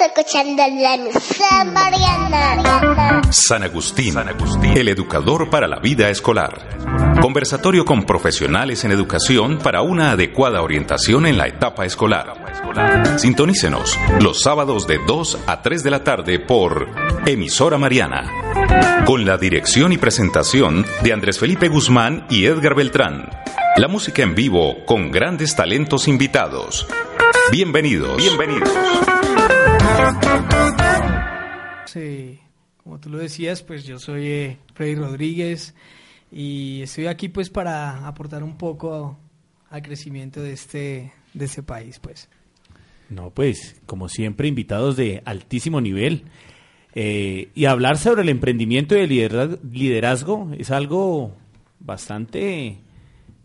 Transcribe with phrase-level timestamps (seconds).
[0.00, 3.22] escuchando la Mariana.
[3.30, 6.78] San Agustín, San Agustín, el educador para la vida escolar.
[7.20, 12.34] Conversatorio con profesionales en educación para una adecuada orientación en la etapa escolar.
[13.18, 16.88] Sintonícenos los sábados de 2 a 3 de la tarde por
[17.26, 19.04] Emisora Mariana.
[19.04, 23.28] Con la dirección y presentación de Andrés Felipe Guzmán y Edgar Beltrán.
[23.76, 26.86] La música en vivo con grandes talentos invitados.
[27.50, 28.16] Bienvenidos.
[28.16, 28.70] Bienvenidos.
[31.86, 32.40] Sí,
[32.82, 35.74] como tú lo decías, pues yo soy eh, Freddy Rodríguez
[36.32, 39.18] y estoy aquí pues para aportar un poco
[39.70, 42.28] al crecimiento de este, de este país, pues.
[43.10, 46.24] No, pues, como siempre, invitados de altísimo nivel.
[46.96, 51.34] Eh, y hablar sobre el emprendimiento y el liderazgo, es algo
[51.80, 52.78] bastante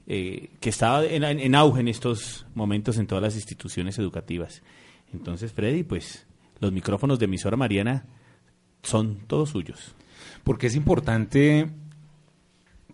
[0.08, 4.62] eh, que está en, auge en estos momentos en todas las instituciones educativas.
[5.14, 6.28] Entonces, Freddy, pues
[6.60, 8.06] los micrófonos de emisora Mariana
[8.84, 9.96] son todos suyos.
[10.44, 11.70] Porque es importante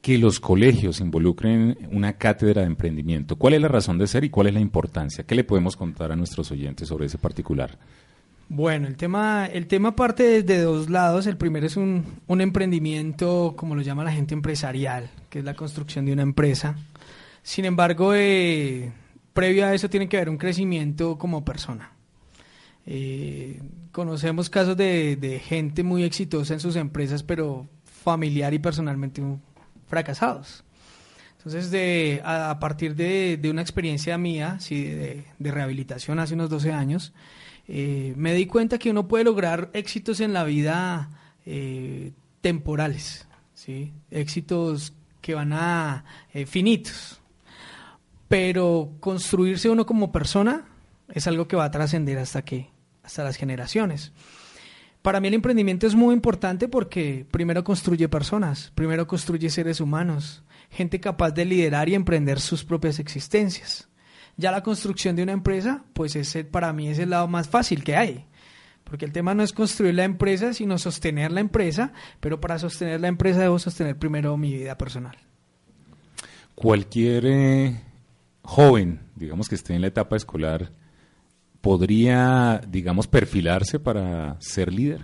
[0.02, 3.38] que los colegios involucren una cátedra de emprendimiento.
[3.38, 5.23] ¿Cuál es la razón de ser y cuál es la importancia?
[5.23, 7.78] ¿Qué le podemos contar a nuestros oyentes sobre ese particular?
[8.48, 11.26] Bueno, el tema, el tema parte de dos lados.
[11.26, 15.56] El primero es un, un emprendimiento, como lo llama la gente empresarial, que es la
[15.56, 16.76] construcción de una empresa.
[17.42, 18.92] Sin embargo, eh,
[19.34, 21.95] previo a eso tiene que haber un crecimiento como persona.
[22.88, 29.23] Eh, conocemos casos de, de, gente muy exitosa en sus empresas, pero familiar y personalmente
[29.88, 30.64] fracasados.
[31.38, 36.72] Entonces, de, a, partir de, de, una experiencia mía, sí, de, rehabilitación hace unos 12
[36.73, 37.14] años,
[37.67, 41.09] eh, me di cuenta que uno puede lograr éxitos en la vida
[41.45, 42.11] eh,
[42.42, 43.94] temporales, ¿sí?
[44.11, 46.05] éxitos que van a
[46.45, 47.20] finitos,
[48.27, 50.66] pero construirse uno como persona
[51.11, 52.70] es algo que va a trascender hasta que
[53.06, 54.11] hasta las generaciones.
[55.02, 60.44] Para mí el emprendimiento es muy importante porque primero construye personas, primero construye seres humanos,
[60.72, 63.88] gente capaz de liderar y emprender sus propias existencias.
[64.36, 67.83] Ya la construcción de una empresa, pues ese para mí es el lado más fácil
[67.83, 68.26] que hay.
[68.83, 72.99] Porque el tema no es construir la empresa, sino sostener la empresa, pero para sostener
[72.99, 75.17] la empresa debo sostener primero mi vida personal.
[76.55, 77.82] Cualquier eh,
[78.42, 80.72] joven, digamos que esté en la etapa escolar,
[81.65, 85.02] podría, digamos, perfilarse para ser líder?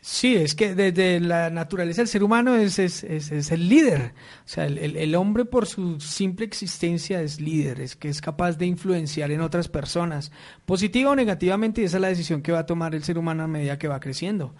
[0.00, 4.14] Sí, es que desde la naturaleza del ser humano es, es, es, el líder.
[4.46, 8.56] O sea, el, el, hombre por su simple existencia es líder, es que es capaz
[8.56, 10.32] de influenciar en otras personas,
[10.64, 13.42] positiva o negativamente, y esa es la decisión que va a tomar el ser humano
[13.42, 14.54] a medida que va creciendo.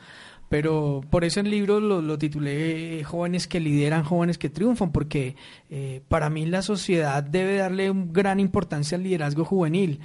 [0.51, 5.37] Pero por eso el libro lo, lo titulé Jóvenes que lideran, jóvenes que triunfan, porque
[5.71, 10.01] eh, para mí la sociedad debe darle gran importancia al liderazgo juvenil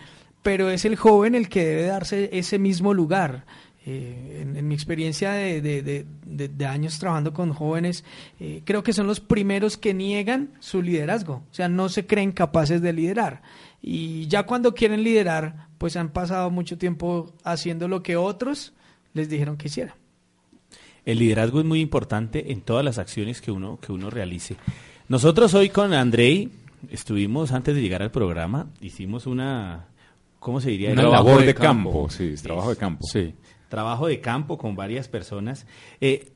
[0.47, 3.43] pero es el joven el que debe darse ese mismo lugar.
[3.85, 6.05] Eh, en, mi experiencia de,
[6.65, 8.05] años trabajando con jóvenes,
[8.39, 12.31] eh, creo que son los primeros que niegan su liderazgo, o sea, no se creen
[12.31, 13.41] capaces de liderar.
[13.81, 18.71] Y ya cuando quieren liderar, pues han pasado mucho tiempo haciendo lo que otros
[19.13, 19.95] les dijeron que hicieran.
[21.03, 24.55] El liderazgo es muy importante en todas las acciones que uno, que uno realice.
[25.09, 26.51] Nosotros hoy con Andrei
[26.89, 29.87] estuvimos, antes de llegar al programa, hicimos una,
[30.47, 30.93] ¿cómo se diría?
[30.93, 31.91] Una labor de, de campo.
[31.91, 32.09] campo.
[32.09, 33.05] sí, es trabajo de campo.
[33.05, 33.35] Sí,
[33.67, 35.67] trabajo de campo con varias personas.
[35.99, 36.31] Eh,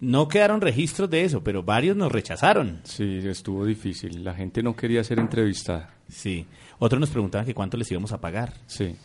[0.00, 2.80] no quedaron registros de eso, pero varios nos rechazaron.
[2.84, 4.24] Sí, estuvo difícil.
[4.24, 5.90] La gente no quería ser entrevistada.
[6.08, 6.46] Sí.
[6.78, 8.54] Otros nos preguntaban que cuánto les íbamos a pagar.
[8.66, 8.96] Sí.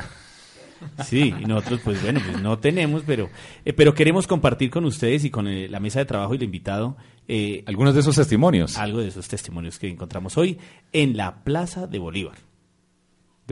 [1.03, 3.29] Sí, y nosotros, pues bueno, pues no tenemos, pero,
[3.66, 6.44] eh, pero queremos compartir con ustedes y con eh, la mesa de trabajo y el
[6.44, 6.95] invitado.
[7.27, 8.77] Eh, Algunos de esos testimonios.
[8.77, 10.57] Algo de esos testimonios que encontramos hoy
[10.94, 12.49] en la Plaza de Bolívar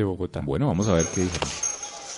[0.01, 0.41] de Bogotá.
[0.43, 1.49] Bueno, vamos a ver qué dijeron.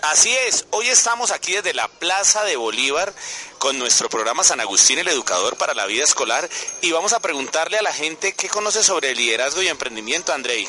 [0.04, 3.14] Así es, hoy estamos aquí desde la Plaza de Bolívar
[3.58, 6.50] con nuestro programa San Agustín, el educador para la vida escolar,
[6.82, 10.66] y vamos a preguntarle a la gente qué conoce sobre el liderazgo y emprendimiento, Andrei.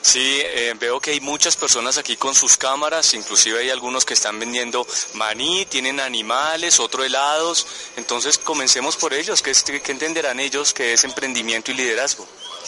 [0.00, 4.14] Sí, eh, veo que hay muchas personas aquí con sus cámaras, inclusive hay algunos que
[4.14, 7.66] están vendiendo maní, tienen animales, otros helados,
[7.96, 12.26] entonces comencemos por ellos, ¿qué, qué entenderán ellos que es emprendimiento y liderazgo?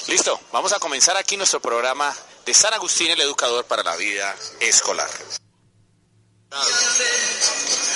[0.09, 4.35] Listo, vamos a comenzar aquí nuestro programa de San Agustín, el educador para la vida
[4.61, 5.11] escolar.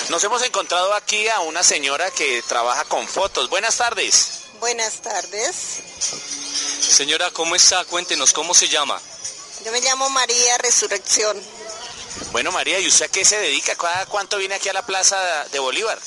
[0.08, 3.48] Nos hemos encontrado aquí a una señora que trabaja con fotos.
[3.50, 4.40] Buenas tardes.
[4.58, 5.54] Buenas tardes.
[6.80, 7.84] Señora, ¿cómo está?
[7.84, 9.00] Cuéntenos, ¿cómo se llama?
[9.64, 11.40] Yo me llamo María Resurrección.
[12.32, 13.76] Bueno, María, ¿y usted a qué se dedica?
[13.76, 15.18] ¿Cada cuánto viene aquí a la Plaza
[15.52, 15.98] de Bolívar?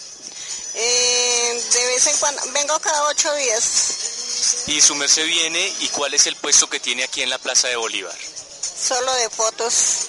[0.73, 4.67] Eh, de vez en cuando, vengo cada ocho días.
[4.67, 7.67] ¿Y su merced viene y cuál es el puesto que tiene aquí en la Plaza
[7.67, 8.15] de Bolívar?
[8.81, 10.07] Solo de fotos.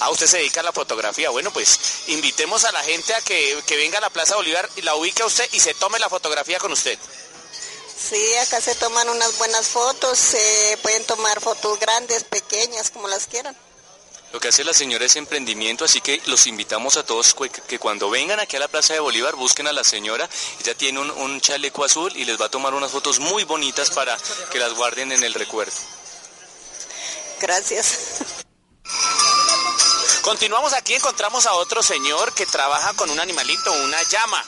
[0.00, 1.30] Ah, usted se dedica a la fotografía.
[1.30, 4.82] Bueno, pues invitemos a la gente a que, que venga a la Plaza Bolívar y
[4.82, 6.98] la ubique a usted y se tome la fotografía con usted.
[7.96, 13.26] Sí, acá se toman unas buenas fotos, se pueden tomar fotos grandes, pequeñas, como las
[13.26, 13.56] quieran.
[14.32, 17.78] Lo que hace la señora es emprendimiento, así que los invitamos a todos que, que
[17.78, 20.28] cuando vengan aquí a la Plaza de Bolívar busquen a la señora.
[20.60, 23.90] Ella tiene un, un chaleco azul y les va a tomar unas fotos muy bonitas
[23.90, 24.18] para
[24.50, 25.72] que las guarden en el recuerdo.
[27.44, 27.98] Gracias.
[30.22, 34.42] Continuamos aquí, encontramos a otro señor que trabaja con un animalito, una llama.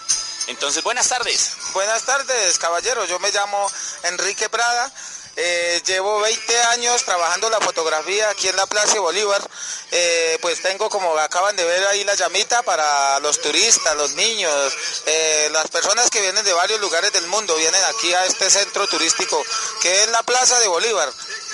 [0.46, 1.52] Entonces, buenas tardes.
[1.74, 3.04] Buenas tardes, caballero.
[3.04, 3.70] Yo me llamo
[4.04, 4.90] Enrique Prada.
[5.38, 9.46] Eh, llevo 20 años trabajando la fotografía aquí en la Plaza de Bolívar.
[9.90, 14.72] Eh, pues tengo, como acaban de ver ahí, la llamita para los turistas, los niños,
[15.04, 18.88] eh, las personas que vienen de varios lugares del mundo, vienen aquí a este centro
[18.88, 19.44] turístico
[19.82, 21.12] que es la Plaza de Bolívar.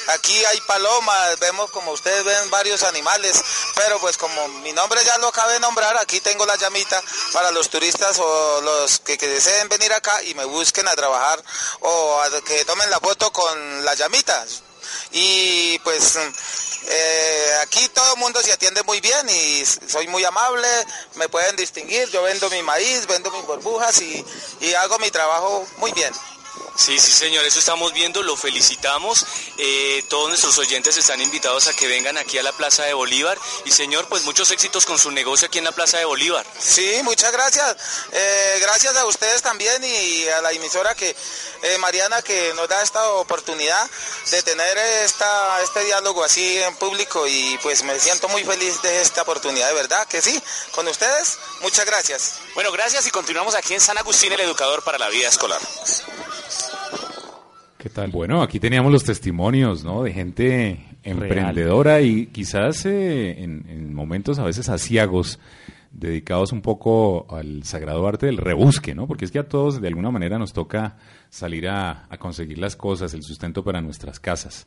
[0.08, 3.40] Aquí hay palomas, vemos como ustedes ven varios animales,
[3.76, 7.00] pero pues como mi nombre ya lo acabé de nombrar, aquí tengo la llamita
[7.32, 11.42] para los turistas o los que, deseen venir acá y me busquen a trabajar
[11.80, 14.44] o que tomen la foto con la llamita.
[15.12, 16.16] Y pues
[16.86, 20.68] eh, aquí todo el mundo se atiende muy bien y soy muy amable,
[21.14, 24.24] me pueden distinguir, yo vendo mi maíz, vendo mis burbujas y
[24.80, 26.12] hago mi trabajo muy bien.
[26.74, 29.26] Sí, sí, señor, eso estamos viendo, lo felicitamos.
[29.58, 33.38] Eh, todos nuestros oyentes están invitados a que vengan aquí a la Plaza de Bolívar.
[33.64, 36.46] Y señor, pues muchos éxitos con su negocio aquí en la Plaza de Bolívar.
[36.58, 37.76] Sí, muchas gracias.
[38.12, 41.14] Eh, gracias a ustedes también y a la emisora que,
[41.62, 43.90] eh, Mariana, que nos da esta oportunidad
[44.30, 49.02] de tener esta, este diálogo así en público y pues me siento muy feliz de
[49.02, 50.40] esta oportunidad, de verdad que sí,
[50.72, 52.34] con ustedes, muchas gracias.
[52.54, 55.60] Bueno, gracias y continuamos aquí en San Agustín, el educador para la vida escolar.
[57.82, 58.12] ¿Qué tal?
[58.12, 60.04] Bueno, aquí teníamos los testimonios, ¿no?
[60.04, 65.40] De gente emprendedora y quizás eh, en, en momentos a veces asiagos
[65.90, 69.08] dedicados un poco al sagrado arte del rebusque, ¿no?
[69.08, 70.96] Porque es que a todos de alguna manera nos toca
[71.28, 74.64] salir a, a conseguir las cosas, el sustento para nuestras casas.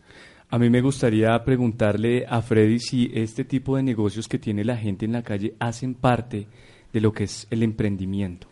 [0.50, 4.76] A mí me gustaría preguntarle a Freddy si este tipo de negocios que tiene la
[4.76, 6.48] gente en la calle hacen parte
[6.92, 8.48] de lo que es el emprendimiento.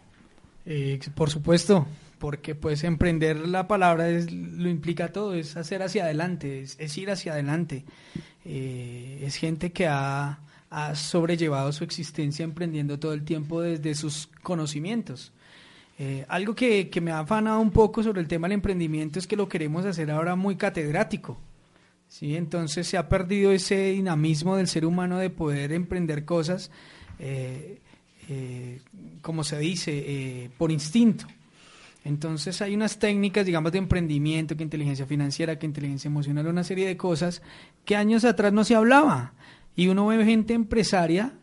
[0.66, 1.86] Eh, por supuesto,
[2.24, 7.12] porque pues emprender la palabra es, lo implica todo, es hacer hacia adelante, es, ir
[7.12, 7.84] hacia adelante.
[8.46, 10.40] Eh, es gente que ha,
[10.70, 15.34] ha sobrellevado su existencia emprendiendo todo el tiempo desde sus conocimientos.
[16.00, 19.28] Eh, algo que, que me ha afanado un poco sobre el tema del emprendimiento es
[19.28, 21.38] que lo queremos hacer ahora muy catedrático.
[22.08, 22.38] ¿sí?
[22.38, 26.72] Entonces se ha perdido ese dinamismo del ser humano de poder emprender cosas,
[27.20, 27.80] eh,
[29.22, 31.28] como se dice, por instinto.
[32.04, 36.88] Entonces hay unas técnicas, digamos, de emprendimiento, que inteligencia financiera, que inteligencia emocional, una serie
[36.88, 37.42] de cosas
[37.86, 39.34] que años atrás no se hablaba.
[39.76, 41.34] Y uno ve gente empresaria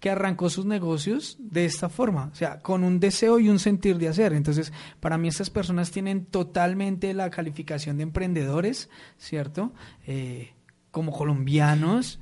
[0.00, 3.98] que arrancó sus negocios de esta forma, o sea, con un deseo y un sentir
[3.98, 4.32] de hacer.
[4.32, 9.72] Entonces, para mí estas personas tienen totalmente la calificación de emprendedores, ¿cierto?
[10.06, 10.52] Eh,
[10.90, 12.18] como colombianos.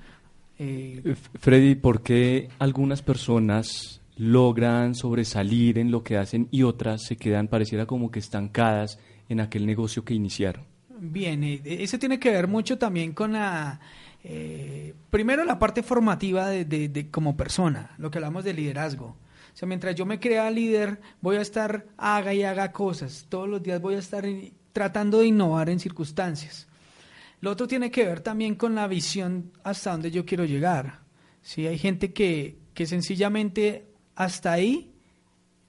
[0.59, 7.17] eh, Freddy, ¿por qué algunas personas logran sobresalir en lo que hacen y otras se
[7.17, 8.99] quedan, pareciera como que estancadas
[9.29, 10.65] en aquel negocio que iniciaron?
[11.01, 13.81] Bien, eh, eso tiene que ver mucho también con la,
[14.25, 19.07] eh, primero la parte formativa de, de- como persona, lo que hablamos de liderazgo.
[19.07, 23.27] O sea, mientras yo me crea líder, voy a estar haga y haga cosas.
[23.29, 24.25] Todos los días voy a estar
[24.73, 26.69] tratando de innovar en circunstancias.
[27.41, 31.01] Lo otro tiene que ver también con la visión hasta donde yo quiero llegar.
[31.43, 31.67] ¿sí?
[31.67, 33.85] Hay gente que, que sencillamente
[34.19, 34.91] hasta ahí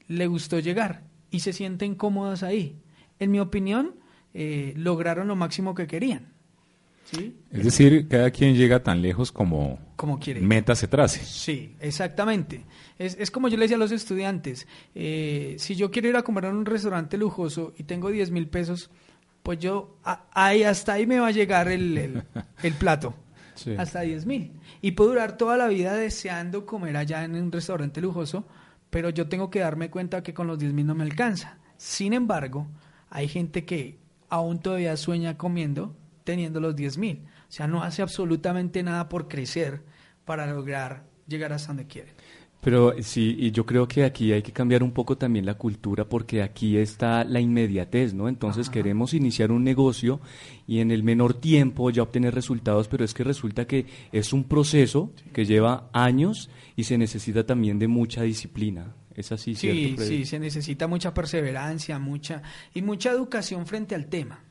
[0.07, 2.75] le gustó llegar y se sienten cómodos ahí.
[3.19, 3.95] En mi opinión,
[4.33, 6.33] eh, lograron lo máximo que querían.
[7.11, 7.35] ¿sí?
[7.51, 10.41] Es decir, cada quien llega tan lejos como, Como quiere.
[10.41, 11.23] meta se trace.
[11.23, 12.65] Sí, exactamente.
[12.97, 16.23] Es, es como yo le decía a los estudiantes, eh, si yo quiero ir a
[16.23, 18.89] comer en un restaurante lujoso y tengo 10 mil pesos,
[19.43, 22.23] pues yo, a- ahí, hasta ahí me va a llegar el, el-
[22.63, 23.13] el plato,
[23.77, 24.53] Hasta 10 mil.
[24.81, 28.47] Y puedo durar toda la vida deseando comer allá en un restaurante lujoso,
[28.89, 31.57] pero yo tengo que darme cuenta que con los 10 mil no me alcanza.
[31.77, 32.67] Sin embargo,
[33.09, 33.99] hay gente que
[34.29, 37.25] aún todavía sueña comiendo teniendo los 10 mil.
[37.47, 39.83] O sea, no hace absolutamente nada por crecer
[40.25, 42.13] para lograr llegar hasta donde quiere.
[42.61, 46.03] Pero sí, y yo creo que aquí hay que cambiar un poco también la cultura
[46.03, 48.27] porque aquí está la inmediatez, ¿no?
[48.27, 50.19] Entonces queremos iniciar un negocio
[50.67, 54.43] y en el menor tiempo ya obtener resultados, pero es que resulta que es un
[54.43, 58.93] proceso que lleva años y se necesita también de mucha disciplina.
[59.15, 60.03] Es así, Sí, ¿cierto?
[60.03, 62.41] Sí, se necesita mucha perseverancia, mucha
[62.73, 64.43] y mucha educación frente al tema.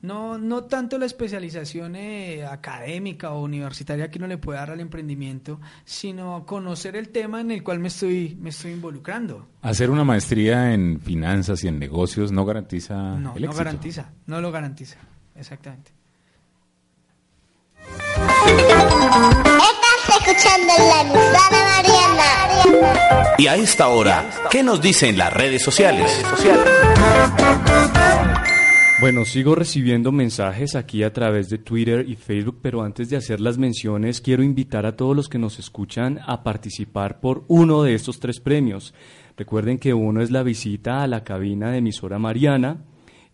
[0.00, 4.78] No, no tanto la especialización eh, académica o universitaria que uno le puede dar al
[4.78, 9.48] emprendimiento, sino conocer el tema en el cual me estoy, me estoy involucrando.
[9.62, 13.50] Hacer una maestría en finanzas y en negocios no garantiza no, el éxito.
[13.50, 14.98] No garantiza, no lo garantiza,
[15.34, 15.90] exactamente.
[19.56, 21.04] Estás escuchando la
[21.50, 22.38] Mariana.
[23.38, 26.24] Y a esta hora, ¿qué nos dicen las redes sociales?
[29.00, 33.40] Bueno, sigo recibiendo mensajes aquí a través de Twitter y Facebook, pero antes de hacer
[33.40, 37.94] las menciones, quiero invitar a todos los que nos escuchan a participar por uno de
[37.94, 38.92] estos tres premios.
[39.36, 42.86] Recuerden que uno es la visita a la cabina de emisora Mariana,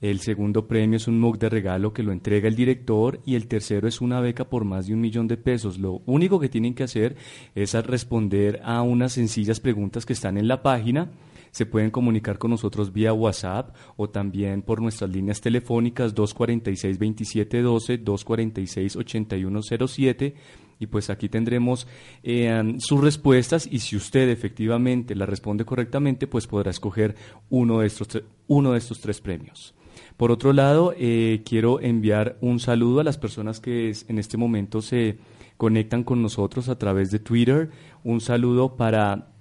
[0.03, 3.47] el segundo premio es un mug de regalo que lo entrega el director y el
[3.47, 5.79] tercero es una beca por más de un millón de pesos.
[5.79, 7.17] Lo único que tienen que hacer
[7.55, 11.11] es responder a unas sencillas preguntas que están en la página
[11.55, 20.35] se pueden comunicar con nosotros vía WhatsApp o también por nuestras líneas telefónicas 246-2712, 246-8107
[20.81, 21.87] y pues aquí tendremos
[22.25, 27.15] eh, sus respuestas y si usted efectivamente la responde correctamente pues podrá escoger
[27.51, 29.77] uno de estos, uno de estos tres premios.
[30.17, 34.83] Por otro lado, eh, quiero enviar un saludo a las personas que en este momento
[34.83, 35.19] se
[35.57, 37.71] conectan con nosotros a través de Twitter.
[38.03, 39.34] Un saludo para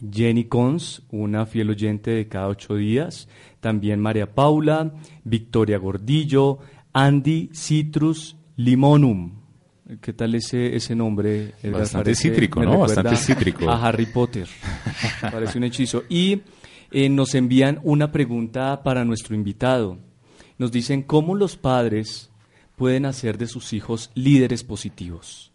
[0.00, 3.28] Jenny Cons, una fiel oyente de cada ocho días,
[3.60, 4.94] también María Paula,
[5.24, 6.58] Victoria Gordillo,
[6.92, 9.42] Andy Citrus Limonum.
[10.00, 11.54] ¿Qué tal ese, ese nombre?
[11.70, 12.78] Bastante cítrico, ¿no?
[12.78, 13.68] Bastante cítrico.
[13.68, 14.48] A Harry Potter.
[15.20, 16.04] Parece un hechizo.
[16.08, 16.42] Y
[16.90, 19.98] eh, nos envían una pregunta para nuestro invitado.
[20.58, 22.30] Nos dicen cómo los padres
[22.76, 25.51] pueden hacer de sus hijos líderes positivos.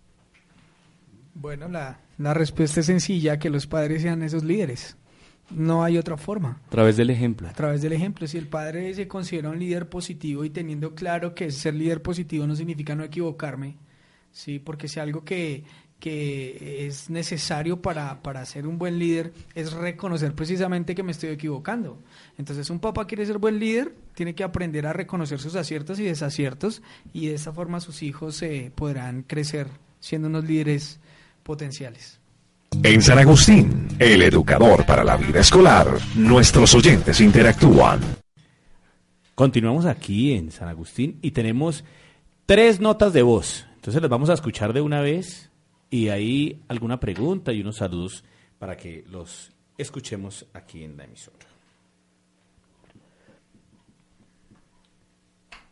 [1.39, 4.97] Bueno, la, la respuesta es sencilla, que los padres sean esos líderes.
[5.51, 6.61] No hay otra forma.
[6.65, 7.47] A través del ejemplo.
[7.47, 8.27] A través del ejemplo.
[8.27, 12.47] Si el padre se considera un líder positivo y teniendo claro que ser líder positivo
[12.47, 13.77] no significa no equivocarme,
[14.31, 15.63] sí, porque si algo que,
[15.99, 21.29] que es necesario para, para ser un buen líder es reconocer precisamente que me estoy
[21.29, 22.01] equivocando.
[22.39, 26.03] Entonces, un papá quiere ser buen líder, tiene que aprender a reconocer sus aciertos y
[26.03, 26.81] desaciertos
[27.13, 29.67] y de esa forma sus hijos se podrán crecer
[29.99, 30.99] siendo unos líderes
[31.47, 32.19] potenciales.
[32.83, 38.01] En San Agustín, el educador para la vida escolar, nuestros oyentes interactúan.
[39.33, 41.85] Continuamos aquí en San Agustín y tenemos
[42.45, 43.65] tres notas de voz.
[43.75, 45.49] Entonces las vamos a escuchar de una vez
[45.89, 48.25] y ahí alguna pregunta y unos saludos
[48.59, 51.56] para que los escuchemos aquí en la emisora.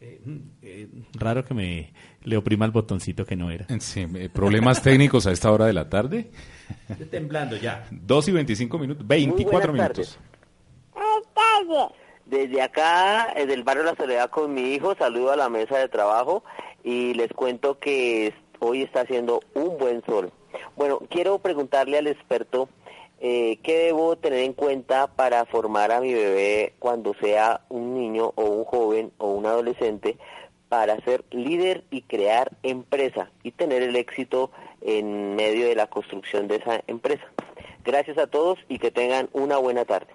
[0.06, 3.66] Eh, mm, eh, raro que me le oprima el botoncito que no era.
[3.80, 6.30] Sí, problemas técnicos a esta hora de la tarde.
[6.88, 7.88] Estoy temblando ya.
[7.90, 10.20] 2 y 25 minutos, 24 minutos.
[12.26, 15.88] Desde acá, desde el barrio La Soledad con mi hijo, saludo a la mesa de
[15.88, 16.44] trabajo
[16.84, 20.32] y les cuento que hoy está haciendo un buen sol.
[20.76, 22.70] Bueno, quiero preguntarle al experto
[23.27, 28.32] eh, qué debo tener en cuenta para formar a mi bebé cuando sea un niño
[28.36, 30.20] o un joven o un adolescente
[30.70, 36.48] para ser líder y crear empresa y tener el éxito en medio de la construcción
[36.48, 37.24] de esa empresa.
[37.84, 40.13] Gracias a todos y que tengan una buena tarde.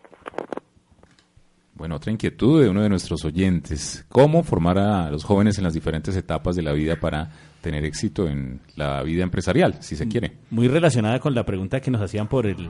[1.74, 4.06] Bueno, otra inquietud de uno de nuestros oyentes.
[4.08, 7.28] ¿Cómo formar a los jóvenes en las diferentes etapas de la vida para
[7.60, 10.36] tener éxito en la vida empresarial, si se quiere?
[10.50, 12.68] Muy relacionada con la pregunta que nos hacían por, el,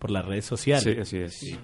[0.00, 1.08] por las redes sociales.
[1.08, 1.58] Sí, así es.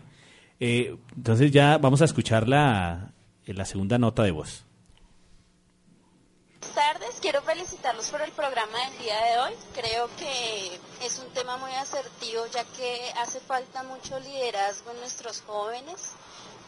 [0.60, 3.12] Eh, entonces ya vamos a escuchar la,
[3.46, 4.64] la segunda nota de voz.
[6.60, 9.52] Buenas tardes, quiero felicitarlos por el programa del día de hoy.
[9.74, 15.40] Creo que es un tema muy asertivo ya que hace falta mucho liderazgo en nuestros
[15.40, 16.14] jóvenes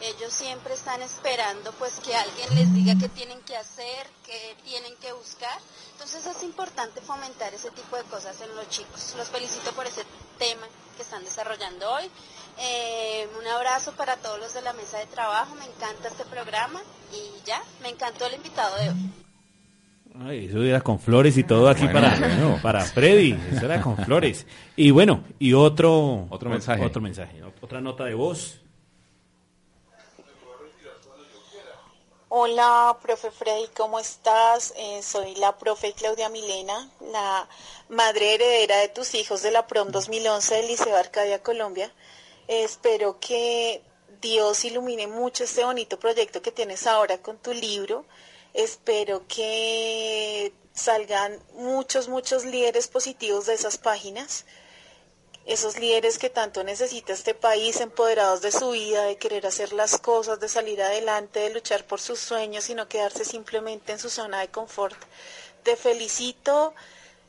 [0.01, 4.95] ellos siempre están esperando pues que alguien les diga qué tienen que hacer, qué tienen
[4.97, 5.59] que buscar.
[5.93, 9.13] Entonces es importante fomentar ese tipo de cosas en los chicos.
[9.17, 10.05] Los felicito por ese
[10.37, 10.65] tema
[10.99, 12.03] que están desarrollando hoy.
[12.59, 15.55] Eh, un abrazo para todos los de la mesa de trabajo.
[15.55, 16.81] Me encanta este programa
[17.13, 18.95] y ya, me encantó el invitado de hoy.
[20.21, 24.45] Ay, eso era con flores y todo aquí para, para Freddy, eso era con flores.
[24.75, 26.83] Y bueno, y otro, otro mensaje.
[26.83, 28.59] Otro mensaje, otra nota de voz.
[32.31, 34.71] Hola, profe Freddy, ¿cómo estás?
[34.77, 37.49] Eh, soy la profe Claudia Milena, la
[37.89, 41.91] madre heredera de tus hijos de la PROM 2011 del Liceo Arcadia, Colombia.
[42.47, 43.81] espero que
[44.21, 48.05] Dios ilumine mucho este bonito proyecto que tienes ahora con tu libro.
[48.53, 54.45] Espero que salgan muchos, muchos líderes positivos de esas páginas.
[55.49, 59.97] Esos líderes que tanto necesita este país, empoderados de su vida, de querer hacer las
[59.97, 64.09] cosas, de salir adelante, de luchar por sus sueños y no quedarse simplemente en su
[64.09, 64.95] zona de confort.
[65.63, 66.75] Te felicito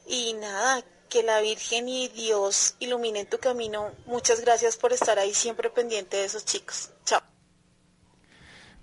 [0.06, 3.90] y nada, que la Virgen y Dios iluminen tu camino.
[4.04, 6.90] Muchas gracias por estar ahí siempre pendiente de esos chicos.
[7.06, 7.22] Chao.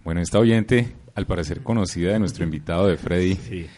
[0.03, 3.69] Bueno, esta oyente, al parecer conocida de nuestro invitado de Freddy,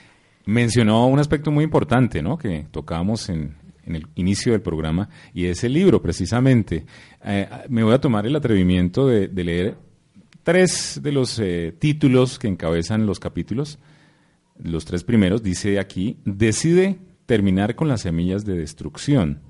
[0.46, 2.38] mencionó un aspecto muy importante, ¿no?
[2.38, 6.86] Que tocábamos en, en el inicio del programa, y es el libro, precisamente.
[7.25, 9.75] Eh, me voy a tomar el atrevimiento de, leer
[10.43, 13.79] tres de los eh, títulos que encabezan los capítulos.
[14.62, 19.41] Los tres primeros, dice aquí, decide terminar con las semillas de destrucción.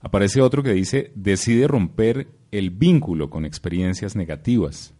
[0.00, 4.94] Aparece otro que dice, decide romper el vínculo con experiencias negativas.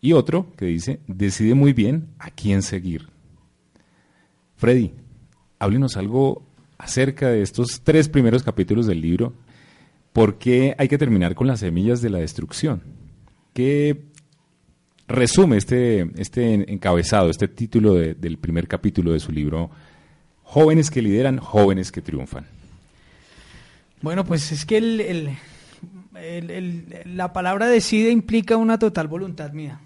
[0.00, 3.08] Y otro que dice, decide muy bien a quién seguir.
[4.56, 4.92] Freddy,
[5.58, 6.49] háblenos algo
[6.80, 9.34] acerca de estos tres primeros capítulos del libro,
[10.12, 12.82] ¿por qué hay que terminar con las semillas de la destrucción?
[13.52, 14.04] ¿Qué
[15.06, 19.70] resume este, este encabezado, este título del primer capítulo de su libro,
[20.42, 22.46] Jóvenes que lideran, jóvenes que triunfan?
[24.00, 25.36] Bueno, pues es que
[27.04, 29.80] la palabra decide implica una total voluntad mía.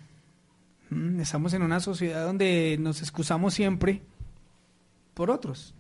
[0.91, 4.01] Mm, estamos en una sociedad donde nos excusamos siempre
[5.15, 5.75] por otros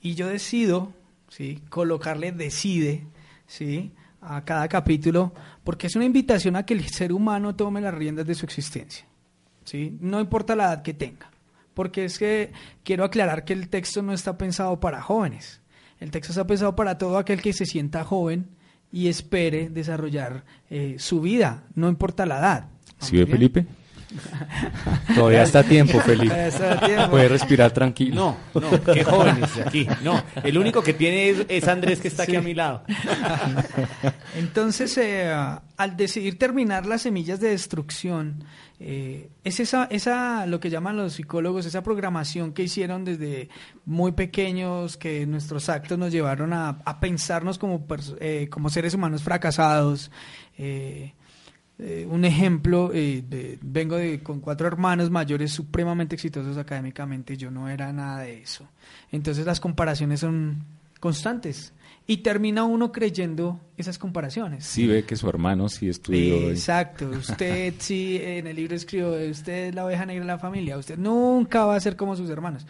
[0.00, 0.92] y yo decido,
[1.28, 1.60] ¿sí?
[1.68, 3.04] Colocarle decide,
[3.46, 3.92] ¿sí?
[4.20, 5.32] A cada capítulo,
[5.64, 9.06] porque es una invitación a que el ser humano tome las riendas de su existencia,
[9.64, 9.96] ¿sí?
[10.00, 11.30] No importa la edad que tenga,
[11.74, 12.52] porque es que
[12.84, 15.60] quiero aclarar que el texto no está pensado para jóvenes,
[16.00, 18.48] el texto está pensado para todo aquel que se sienta joven
[18.92, 22.68] y espere desarrollar eh, su vida, no importa la edad.
[23.00, 23.66] ¿Sí ve, Felipe?
[25.14, 26.50] Todavía está a tiempo, Felipe.
[27.10, 28.36] Puede respirar tranquilo.
[28.54, 29.86] No, no, qué jóvenes aquí.
[30.02, 32.84] No, el único que tiene es, Andrés que está aquí a mi lado.
[34.36, 35.32] Entonces, eh,
[35.76, 38.44] al decidir terminar las semillas de destrucción,
[38.80, 43.48] eh, es esa, esa, lo que llaman los psicólogos, esa programación que hicieron desde
[43.84, 47.86] muy pequeños, que nuestros actos nos llevaron a, pensarnos como,
[48.20, 50.10] eh, como seres humanos fracasados.
[50.56, 51.14] Eh,
[51.80, 57.68] eh, un ejemplo, eh, vengo de, con cuatro hermanos mayores supremamente exitosos académicamente, yo no
[57.68, 58.68] era nada de eso.
[59.12, 60.64] Entonces las comparaciones son
[60.98, 61.72] constantes
[62.04, 64.64] y termina uno creyendo esas comparaciones.
[64.64, 66.50] Sí ve que su hermano sí estudió.
[66.50, 70.78] Exacto, usted sí en el libro escribió, usted es la oveja negra de la familia,
[70.78, 72.66] usted nunca va a ser como sus hermanos.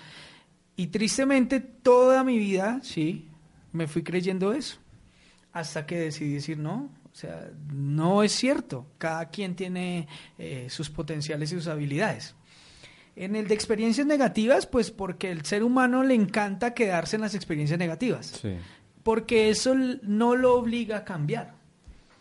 [0.77, 3.27] Y tristemente toda mi vida, sí,
[3.73, 4.79] me fui creyendo eso,
[5.53, 8.87] hasta que decidí decir, no, o sea, no es cierto.
[8.99, 10.07] Cada quien tiene
[10.38, 12.35] eh, sus potenciales y sus habilidades.
[13.16, 17.35] En el de experiencias negativas, pues porque el ser humano le encanta quedarse en las
[17.35, 18.40] experiencias negativas.
[19.03, 21.55] Porque eso no lo obliga a cambiar.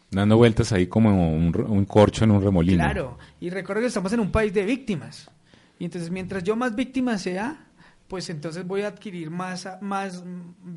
[0.09, 2.83] Dando vueltas ahí como un, corcho en un remolino.
[2.83, 5.29] Claro, y recuerdo que estamos en un país de víctimas.
[5.77, 7.67] Y entonces mientras yo más víctima sea,
[8.07, 10.23] pues entonces voy a adquirir más, más,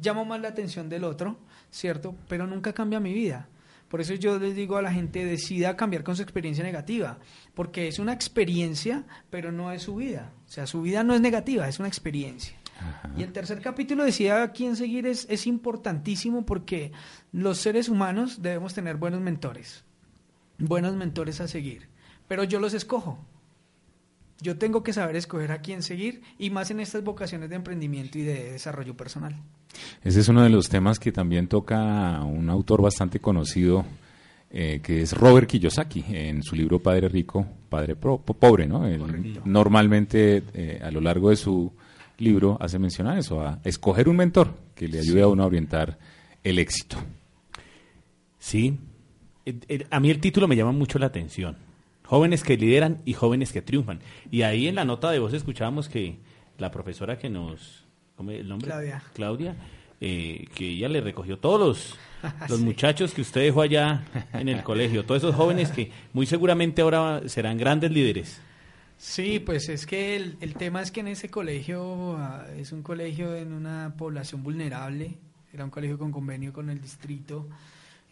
[0.02, 1.38] llamo más la atención del otro,
[1.70, 2.14] ¿cierto?
[2.28, 3.48] Pero nunca cambia mi vida.
[3.90, 7.18] Por eso yo les digo a la gente, decida cambiar con su experiencia negativa,
[7.54, 10.32] porque es una experiencia, pero no es su vida.
[10.46, 12.54] O sea, su vida no es negativa, es una experiencia.
[13.16, 16.92] Y el tercer capítulo decía a quién seguir es, es importantísimo porque
[17.32, 19.84] los seres humanos debemos tener buenos mentores,
[20.58, 21.88] buenos mentores a seguir,
[22.28, 23.26] pero yo los escojo.
[24.42, 28.18] Yo tengo que saber escoger a quién seguir y más en estas vocaciones de emprendimiento
[28.18, 29.34] y de desarrollo personal.
[30.02, 33.84] Ese es uno de los temas que también toca un autor bastante conocido,
[34.50, 38.66] eh, que es Robert Kiyosaki, en su libro Padre Rico, Padre Pobre.
[38.66, 38.82] ¿no?
[39.44, 41.72] normalmente eh, a lo largo de su
[42.18, 45.46] libro hace mención a eso, a escoger un mentor que le ayude a uno a
[45.46, 45.98] orientar
[46.42, 46.96] el éxito.
[48.38, 48.78] Sí,
[49.90, 51.69] a mí el título me llama mucho la atención
[52.10, 54.00] Jóvenes que lideran y jóvenes que triunfan.
[54.32, 56.18] Y ahí en la nota de voz escuchábamos que
[56.58, 57.84] la profesora que nos...
[58.16, 58.66] ¿Cómo es el nombre?
[58.66, 59.02] Claudia.
[59.14, 59.54] Claudia,
[60.00, 61.98] eh, que ella le recogió todos los,
[62.48, 66.82] los muchachos que usted dejó allá en el colegio, todos esos jóvenes que muy seguramente
[66.82, 68.40] ahora serán grandes líderes.
[68.98, 72.82] Sí, pues es que el, el tema es que en ese colegio ah, es un
[72.82, 75.16] colegio en una población vulnerable,
[75.52, 77.46] era un colegio con convenio con el distrito,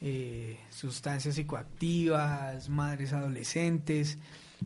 [0.00, 4.18] eh, sustancias psicoactivas, madres adolescentes.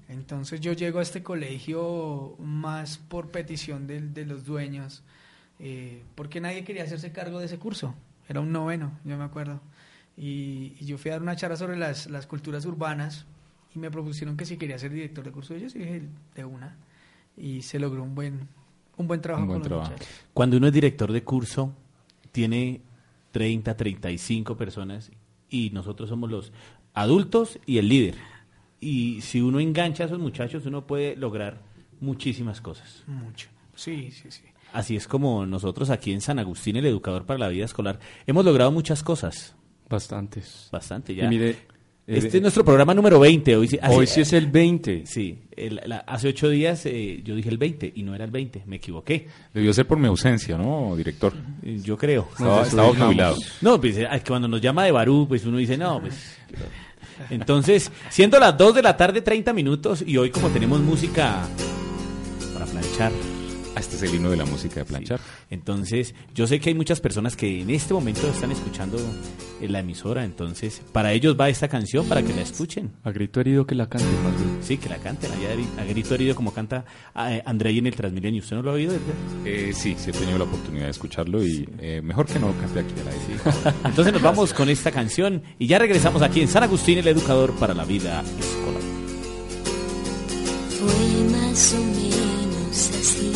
[0.09, 5.03] Entonces yo llego a este colegio más por petición de, los dueños,
[5.59, 7.95] eh, porque nadie quería hacerse cargo de ese curso.
[8.29, 9.61] Era un noveno, yo me acuerdo.
[10.16, 13.25] Y, yo fui a dar una charla sobre las, las, culturas urbanas
[13.75, 16.03] y me propusieron que si quería ser director de curso, yo dije
[16.35, 16.77] de una.
[17.37, 18.49] Y se logró un buen,
[18.99, 19.62] un buen trabajo con
[20.35, 21.73] Cuando uno es director de curso,
[22.33, 22.83] tiene
[23.33, 25.11] 30, 35 personas
[25.53, 26.53] y nosotros somos los
[26.95, 28.17] adultos y el líder.
[28.81, 31.61] Y si uno engancha a esos muchachos, uno puede lograr
[32.01, 33.05] muchísimas cosas.
[33.07, 33.49] Mucho.
[33.77, 34.43] Sí, sí, sí.
[34.73, 38.45] Así es como nosotros aquí en San Agustín, el educador para la vida escolar, hemos
[38.45, 39.55] logrado muchas cosas.
[39.88, 40.71] Bastantes.
[40.73, 41.27] Bastante, ya.
[41.27, 41.59] Y mire,
[42.07, 43.57] este eh, es nuestro programa número 20.
[43.57, 45.05] Hoy, sí- Hoy sí es el 20.
[45.07, 48.31] Sí, el- la- hace ocho días eh, yo dije el 20 y no era el
[48.31, 49.29] 20, me equivoqué.
[49.55, 51.33] Debió ser por mi ausencia, ¿no, director?
[51.62, 52.29] Eh, Yo creo.
[52.33, 53.37] Estaba, estaba jubilado.
[53.61, 56.37] No, pues eh, cuando nos llama de Barú, pues uno dice, no, pues...
[57.31, 61.47] Entonces, siendo las 2 de la tarde, 30 minutos, y hoy como tenemos música
[62.53, 63.12] para planchar.
[63.83, 65.21] Ah, Este es el himno de la música de planchar.
[65.51, 68.99] Entonces, yo sé que hay muchas personas que en este momento están escuchando
[69.61, 72.90] en la emisora, entonces, para ellos va esta canción, para que la escuchen.
[73.05, 74.59] A grito herido que la cante más bien.
[74.62, 76.85] Sí, que la canten, allá a grito herido como canta
[77.16, 78.40] eh, Andrei en el Transmilenio.
[78.42, 78.95] ¿Usted no lo ha oído?
[79.45, 82.55] Eh, sí, sí he tenido la oportunidad de escucharlo y eh, mejor que no lo
[82.59, 83.75] cante aquí al aire.
[83.85, 87.53] Entonces nos vamos con esta canción y ya regresamos aquí en San Agustín, el educador
[87.57, 88.83] para la vida escolar.
[90.79, 93.33] Fue más o menos así.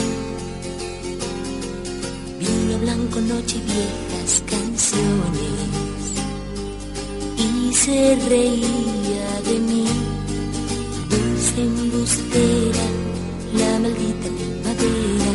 [2.80, 5.58] Blanco, noche y viejas canciones.
[7.38, 9.86] Y se reía de mí.
[11.10, 12.86] Dulce embustera,
[13.58, 15.32] la maldita primavera.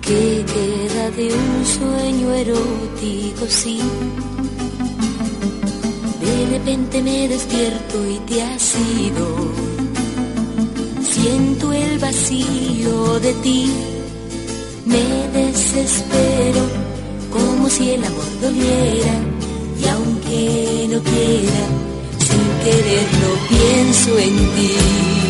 [0.00, 3.80] Que queda de un sueño erótico, sí.
[6.20, 9.26] De repente me despierto y te has ido.
[11.02, 13.72] Siento el vacío de ti,
[14.90, 16.62] me desespero
[17.32, 19.14] como si el amor doliera
[19.80, 21.64] y aunque no quiera,
[22.26, 25.29] sin quererlo pienso en ti.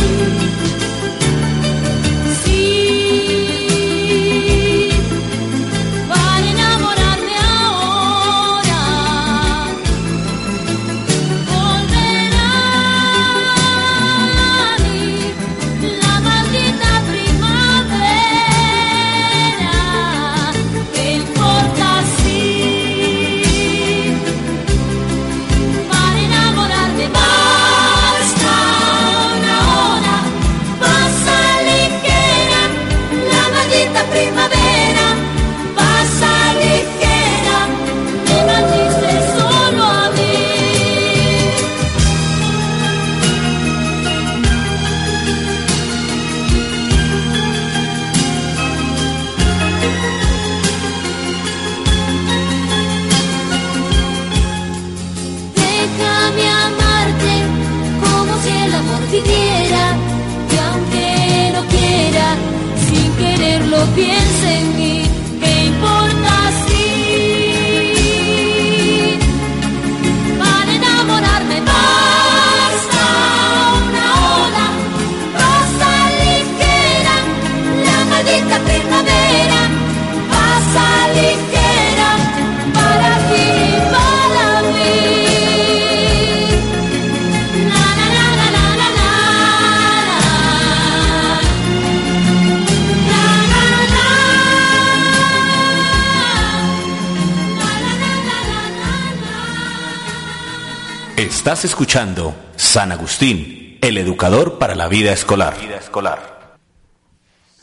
[101.41, 105.55] Estás escuchando San Agustín, el educador para la vida escolar.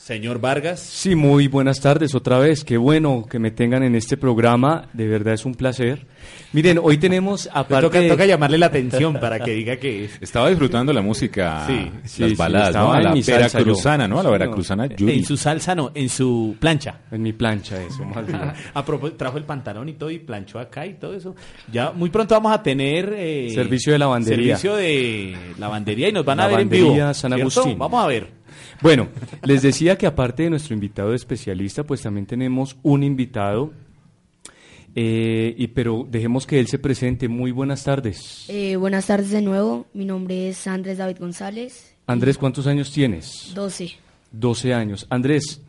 [0.09, 0.81] Señor Vargas.
[0.81, 2.65] Sí, muy buenas tardes otra vez.
[2.65, 4.89] Qué bueno que me tengan en este programa.
[4.95, 6.07] De verdad es un placer.
[6.55, 7.89] Miren, hoy tenemos aparte...
[7.89, 10.13] Toca, toca llamarle la atención para que diga que es.
[10.23, 12.93] Estaba disfrutando la música, Sí, las sí, sí, baladas, estaba ¿no?
[12.95, 13.65] A la mi salsa yo.
[13.67, 14.21] veracruzana, ¿no?
[14.21, 15.13] A la Sí, veracruzana Yuri.
[15.19, 17.01] En su salsa, no, en su plancha.
[17.11, 18.41] En mi plancha, eso, más bien.
[18.73, 21.37] A propósito, trajo el pantalón y todo y planchó acá y todo eso.
[21.71, 24.57] Ya muy pronto vamos a tener eh, Servicio de lavandería.
[24.57, 26.85] Servicio de lavandería y nos van a ver en vivo.
[26.87, 27.43] Lavandería San ¿cierto?
[27.61, 27.79] Agustín.
[27.79, 28.38] Vamos a ver.
[28.81, 29.09] Bueno,
[29.45, 33.73] les decía que aparte de nuestro invitado especialista, pues también tenemos un invitado,
[34.95, 37.29] eh, y, pero dejemos que él se presente.
[37.29, 38.45] Muy buenas tardes.
[38.49, 43.53] Eh, buenas tardes de nuevo, mi nombre es Andrés David González, Andrés, ¿cuántos años tienes?
[43.55, 43.91] 12.
[44.33, 45.07] 12 años.
[45.11, 45.61] Andrés,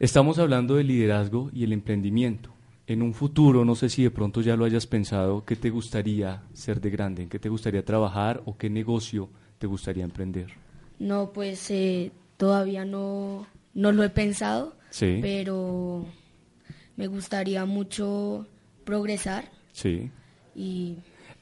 [0.00, 2.48] estamos hablando del liderazgo y el emprendimiento.
[2.86, 6.42] En un futuro, no sé si de pronto ya lo hayas pensado, ¿qué te gustaría
[6.54, 7.22] ser de grande?
[7.24, 10.54] ¿En qué te gustaría trabajar o qué negocio te gustaría emprender?
[10.98, 15.18] No, pues eh, todavía no, no lo he pensado, Sí.
[15.22, 16.06] pero
[16.96, 18.46] me gustaría mucho
[18.84, 20.10] progresar Sí.
[20.54, 20.96] y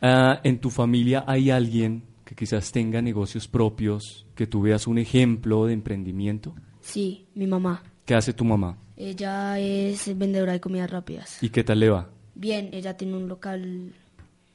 [0.05, 4.98] Ah, ¿En tu familia hay alguien que quizás tenga negocios propios, que tú veas un
[4.98, 6.55] ejemplo de emprendimiento?
[6.81, 7.83] sí, mi mamá.
[8.05, 8.76] ¿Qué hace tu mamá?
[8.96, 11.40] Ella es vendedora de comidas rápidas.
[11.42, 12.11] ¿Y qué tal le va?
[12.35, 13.92] Bien, ella tiene un local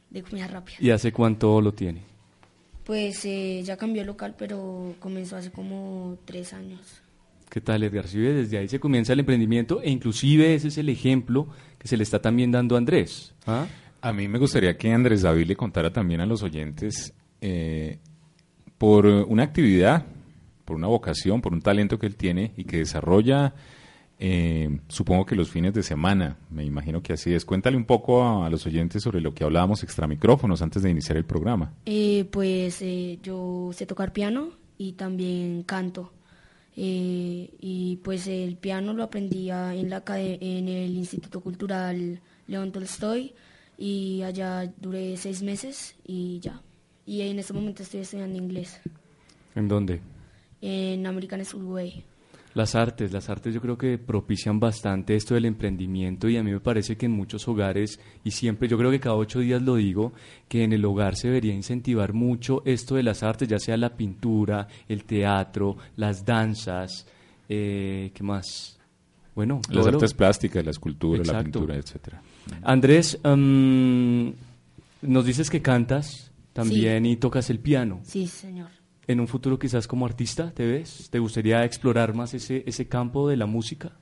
[0.10, 0.82] de comidas rápidas.
[0.82, 2.02] ¿Y hace cuánto lo tiene?
[2.88, 6.80] Pues eh, ya cambió el local, pero comenzó hace como tres años.
[7.50, 8.08] ¿Qué tal, Edgar?
[8.08, 11.97] Sí, desde ahí se comienza el emprendimiento e inclusive ese es el ejemplo que se
[11.97, 13.34] le está también dando a Andrés.
[13.45, 13.65] ¿ah?
[14.00, 18.00] A mí me gustaría que Andrés David le contara también a los oyentes eh,
[18.78, 20.06] por una actividad,
[20.63, 23.54] por una vocación, por un talento que él tiene y que desarrolla,
[24.19, 27.45] eh, supongo que los fines de semana, me imagino que así es.
[27.45, 30.89] Cuéntale un poco a, a los oyentes sobre lo que hablábamos extra micrófonos antes de
[30.89, 31.73] iniciar el programa.
[31.86, 36.12] Eh, pues eh, yo sé tocar piano y también canto.
[36.75, 43.34] Eh, y pues el piano lo aprendí en, la, en el Instituto Cultural León Tolstoy
[43.80, 46.62] y allá duré seis meses y ya.
[47.06, 48.80] Y en este momento estoy estudiando inglés
[49.56, 50.01] ¿En dónde?
[50.62, 52.03] en American Schoolway.
[52.58, 56.52] Las artes, las artes yo creo que propician bastante esto del emprendimiento y a mí
[56.52, 59.76] me parece que en muchos hogares, y siempre yo creo que cada ocho días lo
[59.76, 60.13] digo,
[60.48, 63.96] que en el hogar se debería incentivar mucho esto de las artes, ya sea la
[63.96, 67.06] pintura, el teatro, las danzas,
[67.48, 68.80] eh, ¿qué más?
[69.36, 72.24] Bueno, Las artes plásticas, la escultura, la pintura, etcétera.
[72.63, 74.30] Andrés, mm,
[75.04, 78.00] nos dices que cantas también y tocas el piano.
[78.02, 78.76] Sí, señor.
[79.08, 81.08] En un futuro quizás como artista, ¿te ves?
[81.10, 83.93] ¿Te gustaría explorar más ese, ese campo de la música?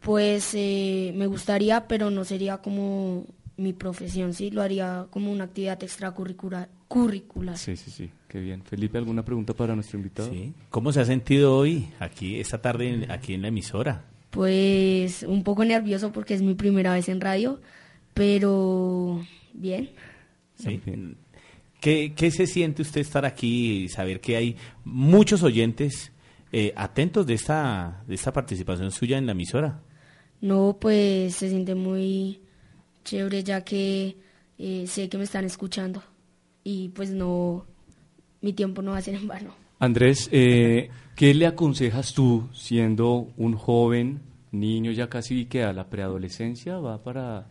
[0.00, 5.44] Pues eh, me gustaría, pero no sería como mi profesión, sí, lo haría como una
[5.44, 6.68] actividad extracurricular.
[6.88, 7.56] Curricular.
[7.58, 8.62] Sí, sí, sí, qué bien.
[8.64, 10.30] Felipe, ¿alguna pregunta para nuestro invitado?
[10.30, 10.52] Sí.
[10.70, 14.04] ¿Cómo se ha sentido hoy, aquí, esta tarde, en- aquí en la emisora?
[14.30, 17.60] Pues un poco nervioso porque es mi primera vez en radio,
[18.12, 19.20] pero
[19.52, 19.90] bien.
[20.56, 20.80] Sí.
[21.84, 26.12] ¿Qué, qué se siente usted estar aquí y saber que hay muchos oyentes
[26.50, 29.82] eh, atentos de esta, de esta participación suya en la emisora?
[30.40, 32.40] No, pues se siente muy
[33.04, 34.16] chévere ya que
[34.56, 36.02] eh, sé que me están escuchando
[36.62, 37.66] y pues no,
[38.40, 39.54] mi tiempo no va a ser en vano.
[39.78, 45.90] Andrés, eh, ¿qué le aconsejas tú siendo un joven, niño ya casi que a la
[45.90, 47.48] preadolescencia va para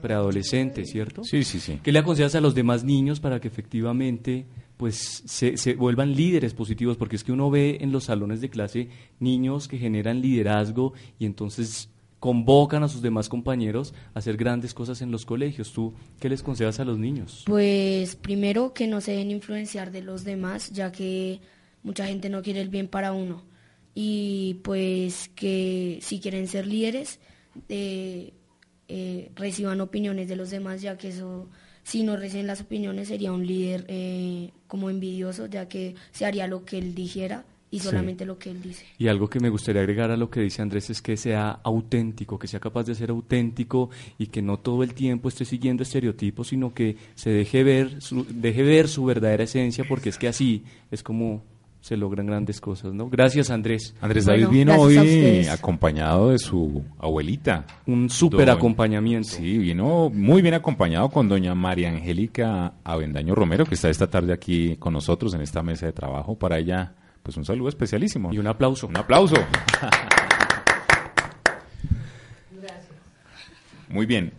[0.00, 1.24] preadolescente, ¿cierto?
[1.24, 1.80] Sí, sí, sí.
[1.82, 4.46] ¿Qué le aconsejas a los demás niños para que efectivamente
[4.76, 6.96] pues se, se vuelvan líderes positivos?
[6.96, 8.88] Porque es que uno ve en los salones de clase
[9.20, 15.02] niños que generan liderazgo y entonces convocan a sus demás compañeros a hacer grandes cosas
[15.02, 15.72] en los colegios.
[15.72, 17.44] ¿Tú qué les aconsejas a los niños?
[17.46, 21.40] Pues primero que no se deben influenciar de los demás, ya que
[21.82, 23.44] mucha gente no quiere el bien para uno.
[23.94, 27.20] Y pues que si quieren ser líderes,
[27.68, 28.34] eh,
[28.88, 31.46] eh, reciban opiniones de los demás, ya que eso,
[31.84, 36.46] si no reciben las opiniones, sería un líder eh, como envidioso, ya que se haría
[36.46, 37.84] lo que él dijera y Sí.
[37.88, 38.86] solamente lo que él dice.
[38.96, 42.38] Y algo que me gustaría agregar a lo que dice Andrés es que sea auténtico,
[42.38, 46.48] que sea capaz de ser auténtico y que no todo el tiempo esté siguiendo estereotipos,
[46.48, 50.64] sino que se deje ver su, deje ver su verdadera esencia, porque es que así
[50.90, 51.44] es como
[51.88, 53.08] se logran grandes cosas, ¿no?
[53.08, 53.94] Gracias, Andrés.
[54.02, 57.64] Andrés David vino hoy acompañado de su abuelita.
[57.86, 59.30] Un súper acompañamiento.
[59.30, 64.34] Sí, vino muy bien acompañado con doña María Angélica Avendaño Romero, que está esta tarde
[64.34, 66.38] aquí con nosotros en esta mesa de trabajo.
[66.38, 68.34] Para ella, pues un saludo especialísimo.
[68.34, 68.86] Y un aplauso.
[68.86, 69.36] Un aplauso.
[73.88, 74.34] Muy bien.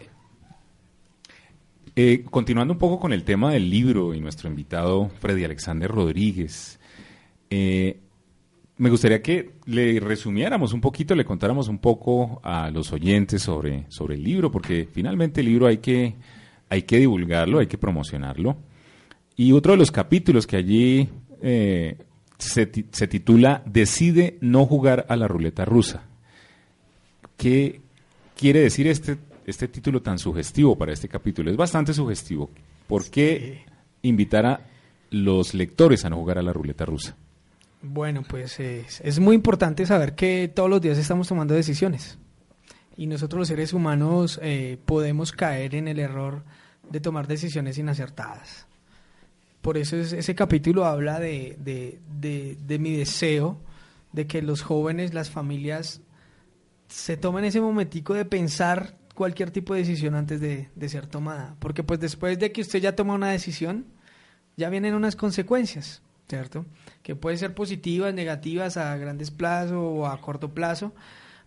[1.95, 6.78] Eh, continuando un poco con el tema del libro y nuestro invitado Freddy Alexander Rodríguez.
[7.49, 7.99] Eh,
[8.79, 13.85] me gustaría que le resumiéramos un poquito, le contáramos un poco a los oyentes sobre,
[13.89, 16.15] sobre el libro, porque finalmente el libro hay que,
[16.69, 18.55] hay que divulgarlo, hay que promocionarlo.
[19.35, 21.09] Y otro de los capítulos que allí
[21.41, 21.97] eh,
[22.37, 26.03] se, se, titula Decide no jugar a la ruleta rusa.
[27.35, 27.81] ¿Qué
[28.37, 31.51] quiere decir este, este título tan sugestivo para este capítulo?
[31.51, 32.49] Es bastante sugestivo.
[32.87, 33.65] ¿Por qué
[34.03, 34.61] invitar a
[35.09, 37.17] los lectores a no jugar a la ruleta rusa?
[37.81, 42.17] Bueno, pues es, muy importante saber que todos los días estamos tomando decisiones
[42.97, 46.43] y nosotros los seres humanos eh, podemos caer en el error
[46.89, 48.67] de tomar decisiones inacertadas.
[49.61, 53.61] Por eso es, ese capítulo habla de, de, de, de, mi deseo
[54.11, 56.01] de que los jóvenes, las familias,
[56.89, 61.55] se tomen ese momentico de pensar cualquier tipo de decisión antes de, de ser tomada.
[61.59, 63.85] Porque pues después de que usted ya toma una decisión,
[64.57, 66.01] ya vienen unas consecuencias.
[66.29, 66.65] ¿Cierto?
[67.01, 70.93] Que pueden ser positivas, negativas a grandes plazos o a corto plazo,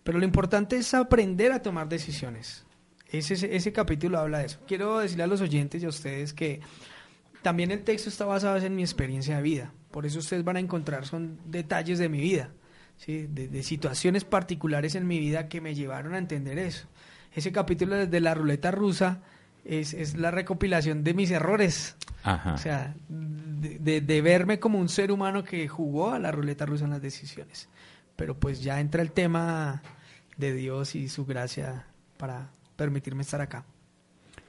[0.03, 2.65] pero lo importante es aprender a tomar decisiones.
[3.07, 4.59] Ese, ese capítulo habla de eso.
[4.67, 6.59] Quiero decirle a los oyentes y a ustedes que
[7.41, 10.59] también el texto está basado en mi experiencia de vida, por eso ustedes van a
[10.59, 12.51] encontrar son detalles de mi vida,
[12.97, 13.27] ¿sí?
[13.27, 16.87] de, de situaciones particulares en mi vida que me llevaron a entender eso.
[17.33, 19.21] Ese capítulo desde la ruleta rusa
[19.65, 21.95] es, es la recopilación de mis errores.
[22.23, 22.53] Ajá.
[22.53, 26.85] O sea, de, de, verme como un ser humano que jugó a la ruleta rusa
[26.85, 27.69] en las decisiones.
[28.15, 29.81] Pero pues ya entra el tema
[30.37, 31.85] de Dios y su gracia
[32.17, 33.65] para permitirme estar acá.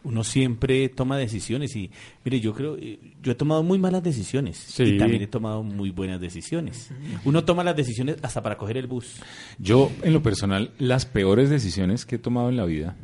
[0.04, 1.90] Uno siempre toma decisiones y,
[2.24, 4.82] mire, yo creo, yo he tomado muy malas decisiones sí.
[4.82, 6.90] y también he tomado muy buenas decisiones.
[7.24, 9.22] Uno toma las decisiones hasta para coger el bus.
[9.58, 12.96] Yo, en lo personal, las peores decisiones que he tomado en la vida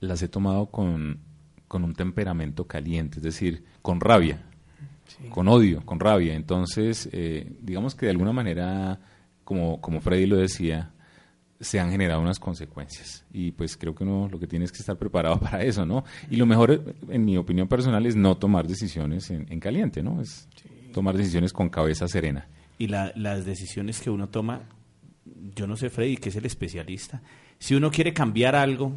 [0.00, 1.20] las he tomado con
[1.68, 4.42] con un temperamento caliente, es decir, con rabia,
[5.06, 5.28] sí.
[5.28, 6.34] con odio, con rabia.
[6.34, 8.98] Entonces, eh, digamos que de alguna manera,
[9.44, 10.90] como, como Freddy lo decía,
[11.60, 13.24] se han generado unas consecuencias.
[13.32, 16.04] Y pues creo que uno lo que tiene es que estar preparado para eso, ¿no?
[16.30, 20.20] Y lo mejor, en mi opinión personal, es no tomar decisiones en, en caliente, ¿no?
[20.20, 20.68] Es sí.
[20.92, 22.48] tomar decisiones con cabeza serena.
[22.78, 24.62] Y la, las decisiones que uno toma,
[25.54, 27.22] yo no sé, Freddy, que es el especialista,
[27.58, 28.92] si uno quiere cambiar algo,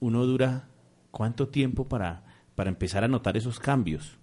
[0.00, 0.68] uno dura
[1.16, 2.22] ¿cuánto tiempo para,
[2.54, 4.18] para empezar a notar esos cambios?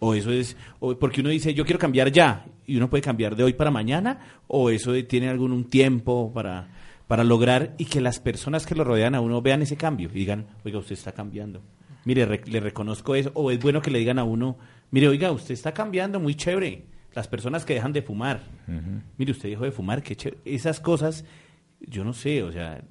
[0.00, 3.36] O eso es, o porque uno dice, yo quiero cambiar ya, y uno puede cambiar
[3.36, 4.18] de hoy para mañana,
[4.48, 6.70] o eso tiene algún un tiempo para,
[7.06, 10.18] para lograr y que las personas que lo rodean a uno vean ese cambio y
[10.18, 11.62] digan, oiga, usted está cambiando.
[12.04, 14.58] Mire, re, le reconozco eso, o es bueno que le digan a uno,
[14.90, 16.86] mire, oiga, usted está cambiando, muy chévere.
[17.14, 19.02] Las personas que dejan de fumar, uh -huh.
[19.18, 20.42] mire, usted dejó de fumar, qué chévere.
[20.44, 21.24] Esas cosas
[21.88, 22.82] yo no sé, o sea,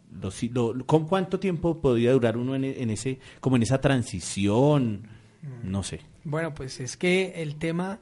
[0.52, 5.08] lo, lo, ¿con cuánto tiempo podría durar uno en, en, ese, como en esa transición?
[5.64, 6.02] No sé.
[6.24, 8.00] Bueno, pues es que el tema,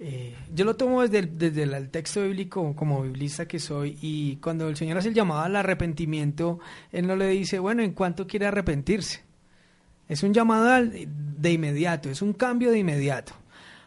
[0.00, 4.36] eh, yo lo tomo desde el, desde el texto bíblico como biblista que soy y
[4.36, 6.58] cuando el Señor hace el llamado al arrepentimiento,
[6.90, 9.22] Él no le dice, bueno, ¿en cuánto quiere arrepentirse?
[10.08, 10.92] Es un llamado al,
[11.40, 13.34] de inmediato, es un cambio de inmediato.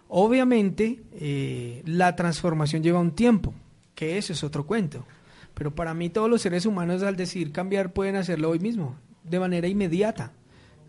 [0.08, 3.54] Obviamente, eh, la transformación lleva un tiempo,
[3.96, 5.06] que eso es otro cuento.
[5.54, 9.40] Pero para mí todos los seres humanos al decidir cambiar pueden hacerlo hoy mismo, de
[9.40, 10.34] manera inmediata,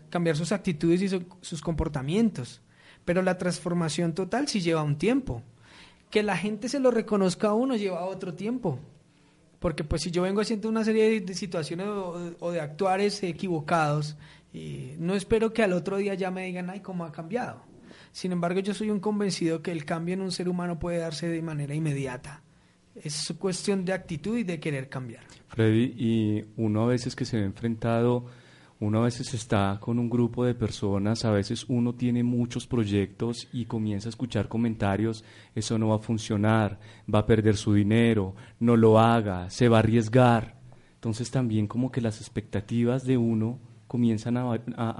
[0.09, 2.61] cambiar sus actitudes y su, sus comportamientos.
[3.03, 5.43] Pero la transformación total sí lleva un tiempo.
[6.09, 8.79] Que la gente se lo reconozca a uno lleva otro tiempo.
[9.59, 14.17] Porque pues si yo vengo haciendo una serie de, situaciones o, o, de actuares equivocados,
[14.53, 17.61] eh, no espero que al otro día ya me digan, ay, cómo ha cambiado.
[18.11, 21.27] Sin embargo, yo soy un convencido que el cambio en un ser humano puede darse
[21.27, 22.44] de manera inmediata
[22.95, 25.23] es cuestión de actitud y de querer cambiar.
[25.47, 28.25] Freddy, y uno a veces que se ve enfrentado,
[28.79, 33.47] uno a veces está con un grupo de personas, a veces uno tiene muchos proyectos
[33.53, 35.23] y comienza a escuchar comentarios,
[35.55, 36.79] eso no va a funcionar,
[37.13, 40.59] va a perder su dinero, no lo haga, se va a arriesgar.
[40.95, 44.43] Entonces también como que las expectativas de uno comienzan a,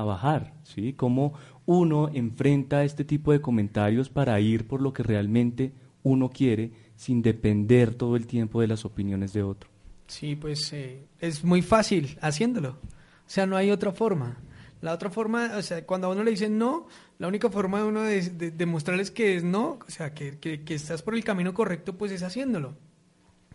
[0.05, 0.93] bajar, ¿sí?
[0.93, 1.33] Cómo
[1.65, 7.21] uno enfrenta este tipo de comentarios para ir por lo que realmente uno quiere sin
[7.21, 9.69] depender todo el tiempo de las opiniones de otro.
[10.07, 12.71] Sí, pues eh, es muy fácil haciéndolo.
[12.71, 14.37] O sea, no hay otra forma.
[14.81, 17.85] La otra forma, o sea, cuando a uno le dicen no, la única forma de
[17.85, 21.15] uno de, de, de mostrarles que es no, o sea, que, que, que, estás por
[21.15, 22.75] el camino correcto, pues es haciéndolo.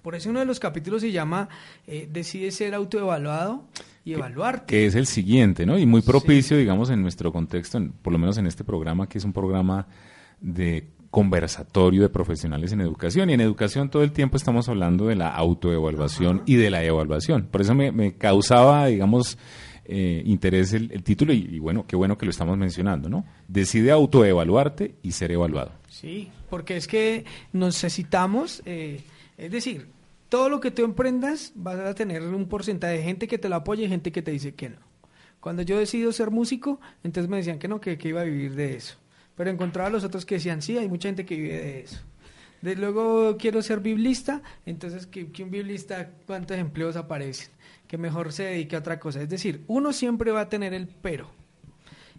[0.02, 1.48] Por eso uno de los capítulos se llama
[1.86, 3.68] eh, Decide ser autoevaluado
[4.04, 4.66] y evaluarte.
[4.66, 5.78] Que es el siguiente, ¿no?
[5.78, 6.60] Y muy propicio, sí.
[6.60, 9.86] digamos, en nuestro contexto, en, por lo menos en este programa, que es un programa
[10.40, 13.30] de conversatorio de profesionales en educación.
[13.30, 17.48] Y en educación todo el tiempo estamos hablando de la autoevaluación y de la evaluación.
[17.50, 19.36] Por eso me, causaba, digamos,
[19.84, 23.24] eh, interés el, título y, y, bueno, qué bueno que lo estamos mencionando, ¿no?
[23.48, 25.72] Decide autoevaluarte y ser evaluado.
[25.88, 29.00] Sí, porque es que necesitamos, eh,
[29.36, 29.88] es decir,
[30.28, 33.56] todo lo que tú emprendas vas a tener un porcentaje de gente que te lo
[33.56, 34.76] apoya y gente que te dice que no.
[35.40, 38.54] Cuando yo decido ser músico, entonces me decían que no, que, que iba a vivir
[38.54, 38.96] de eso.
[39.40, 41.98] Pero encontraba a los otros que decían, sí, hay mucha gente que vive de eso.
[42.60, 47.48] De luego quiero ser biblista, entonces que, un biblista, ¿cuántos empleos aparecen?
[47.86, 49.22] Que mejor se dedique a otra cosa.
[49.22, 51.30] Es decir, uno siempre va a tener el pero.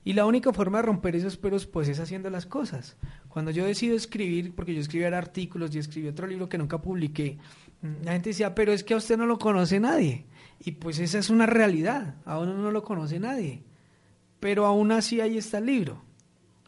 [0.04, 2.98] Y la única forma de romper esos peros, pues, es haciendo las cosas.
[3.30, 7.38] Cuando yo decido escribir, porque yo escribí artículos y escribí otro libro que nunca publiqué,
[7.84, 10.26] mm, la gente decía, pero es que a usted no lo conoce nadie.
[10.60, 13.62] Y pues esa es una realidad, a uno no lo conoce nadie.
[14.40, 16.02] Pero aún así ahí está el libro.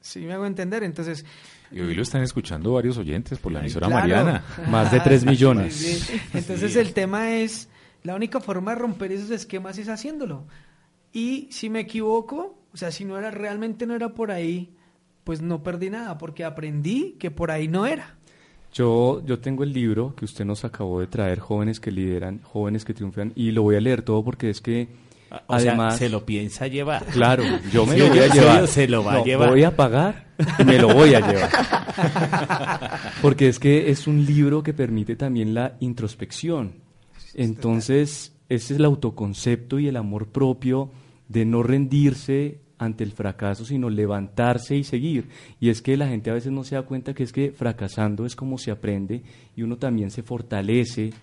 [0.04, 0.84] ¿Sí me hago entender?
[0.84, 1.26] Entonces...
[1.72, 4.44] Y hoy lo están escuchando varios oyentes por la emisora Mariana.
[4.70, 5.74] Más de 3 millones.
[5.76, 6.22] Sí, sí.
[6.34, 7.70] Entonces el tema es,
[8.04, 10.46] la única forma de romper esos esquemas es haciéndolo.
[11.14, 14.76] Y si me equivoco, o sea, si no era realmente no era por ahí,
[15.24, 18.18] pues no perdí nada, porque aprendí que por ahí no era.
[18.74, 22.84] Yo, yo tengo el libro que usted nos acabó de traer, Jóvenes que lideran, jóvenes
[22.84, 24.90] que triunfan, y lo voy a leer todo porque es que
[25.48, 25.98] O sea, además...
[25.98, 27.06] se lo piensa llevar.
[27.06, 28.68] Claro, yo me Sí, lo voy a llevar.
[28.68, 29.50] se lo va a llevar.
[29.50, 30.28] Voy a pagar
[30.60, 31.50] y me lo voy a llevar.
[33.22, 36.76] Porque es que es un libro que permite también la introspección.
[37.34, 40.92] Entonces, ese es el autoconcepto y el amor propio
[41.28, 45.30] de no rendirse ante el fracaso, sino levantarse y seguir.
[45.60, 48.26] Y es que la gente a veces no se da cuenta que es que fracasando
[48.26, 49.24] es como se aprende
[49.56, 51.14] y uno también se fortalece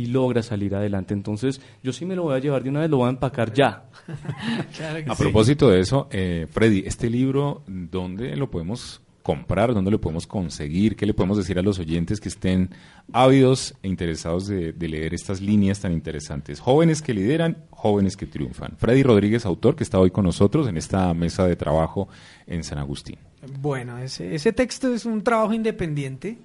[0.00, 1.12] y logra salir adelante.
[1.12, 3.52] Entonces, yo sí me lo voy a llevar de una vez, lo voy a empacar
[3.52, 3.84] ya.
[5.08, 9.74] A propósito de eso, eh, Freddy, este libro, ¿dónde lo podemos comprar?
[9.74, 10.96] ¿Dónde lo podemos conseguir?
[10.96, 12.70] ¿Qué le podemos decir a los oyentes que estén
[13.12, 16.60] ávidos e interesados de, de leer estas líneas tan interesantes?
[16.60, 18.78] Jóvenes que lideran, jóvenes que triunfan.
[18.78, 22.08] Freddy Rodríguez, autor, que está hoy con nosotros en esta mesa de trabajo
[22.46, 23.18] en San Agustín.
[23.60, 26.38] Bueno, ese, ese texto es un trabajo independiente.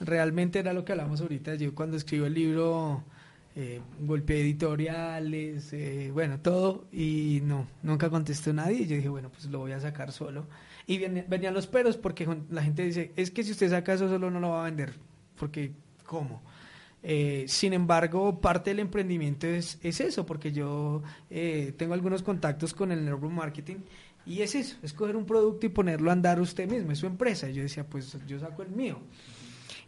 [0.00, 1.54] Realmente era lo que hablamos ahorita.
[1.56, 3.04] Yo cuando escribo el libro
[3.54, 8.82] eh, golpeé editoriales, eh, bueno, todo, y no, nunca contestó nadie.
[8.82, 10.46] Y yo dije, bueno, pues lo voy a sacar solo.
[10.86, 14.08] Y ven- venían los peros porque la gente dice, es que si usted saca eso
[14.08, 14.94] solo no lo va a vender.
[15.38, 15.72] Porque,
[16.06, 16.42] ¿cómo?
[17.02, 22.74] Eh, sin embargo, parte del emprendimiento es, es eso, porque yo eh, tengo algunos contactos
[22.74, 23.78] con el neuromarketing
[24.26, 27.06] y es eso, es coger un producto y ponerlo a andar usted mismo, es su
[27.06, 27.48] empresa.
[27.48, 28.98] Y yo decía, pues yo saco el mío.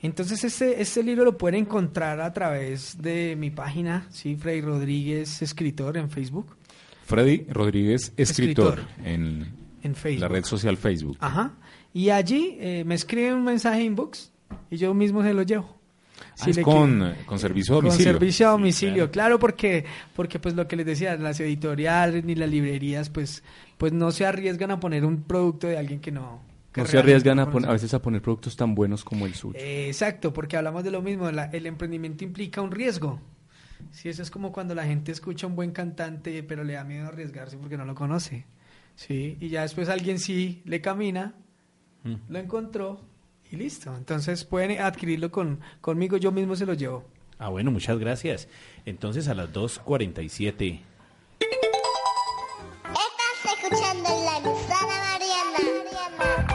[0.03, 5.41] Entonces este, este libro lo pueden encontrar a través de mi página, sí, Freddy Rodríguez,
[5.43, 6.57] escritor en Facebook.
[7.05, 9.07] Freddy Rodríguez, escritor, Escritor.
[9.07, 9.49] en,
[9.83, 10.21] En Facebook.
[10.23, 11.17] la red social Facebook.
[11.21, 11.53] Ajá.
[11.95, 14.33] Y allí eh, me escriben un mensaje inbox
[14.71, 15.79] y yo mismo se lo llevo.
[16.41, 18.13] Ah, es con, con servicio a Con domicilio.
[18.13, 19.39] servicio a domicilio, claro.
[19.39, 19.85] porque
[20.15, 23.43] porque pues lo que les decía, las editoriales ni las librerías pues
[23.77, 26.41] pues no se arriesgan a poner un producto de alguien que no
[26.77, 29.59] No se arriesgan a, a veces a poner productos tan buenos como el suyo.
[29.59, 33.21] Eh, exacto, porque hablamos de lo mismo, la- el emprendimiento implica un riesgo.
[33.91, 36.85] Sí, eso es como cuando la gente escucha a un buen cantante, pero le da
[36.85, 38.47] miedo arriesgarse porque no lo conoce.
[38.95, 41.35] Sí, y ya después alguien sí le camina,
[42.29, 43.01] lo encontró
[43.51, 43.95] y listo.
[43.97, 47.05] Entonces pueden adquirirlo con, conmigo, yo mismo se lo llevo.
[47.39, 48.49] Ah, bueno, muchas gracias.
[48.87, 50.81] Entonces a las 2.47.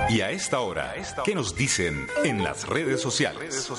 [0.10, 0.94] Y a esta hora,
[1.26, 3.70] ¿qué nos dicen en las redes sociales?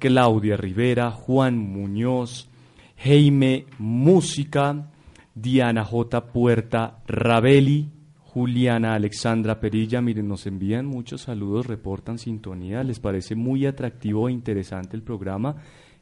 [0.00, 2.48] Claudia Rivera, Juan Muñoz,
[2.96, 4.90] Jaime Música,
[5.34, 6.32] Diana J.
[6.32, 10.00] Puerta, Rabeli, Juliana Alexandra Perilla.
[10.00, 12.82] Miren, nos envían muchos saludos, reportan sintonía.
[12.82, 15.56] Les parece muy atractivo e interesante el programa.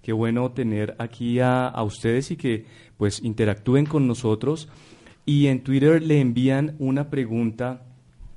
[0.04, 2.66] Qué bueno tener aquí a, a ustedes y que
[2.98, 4.68] pues interactúen con nosotros.
[5.24, 7.82] Y en Twitter le envían una pregunta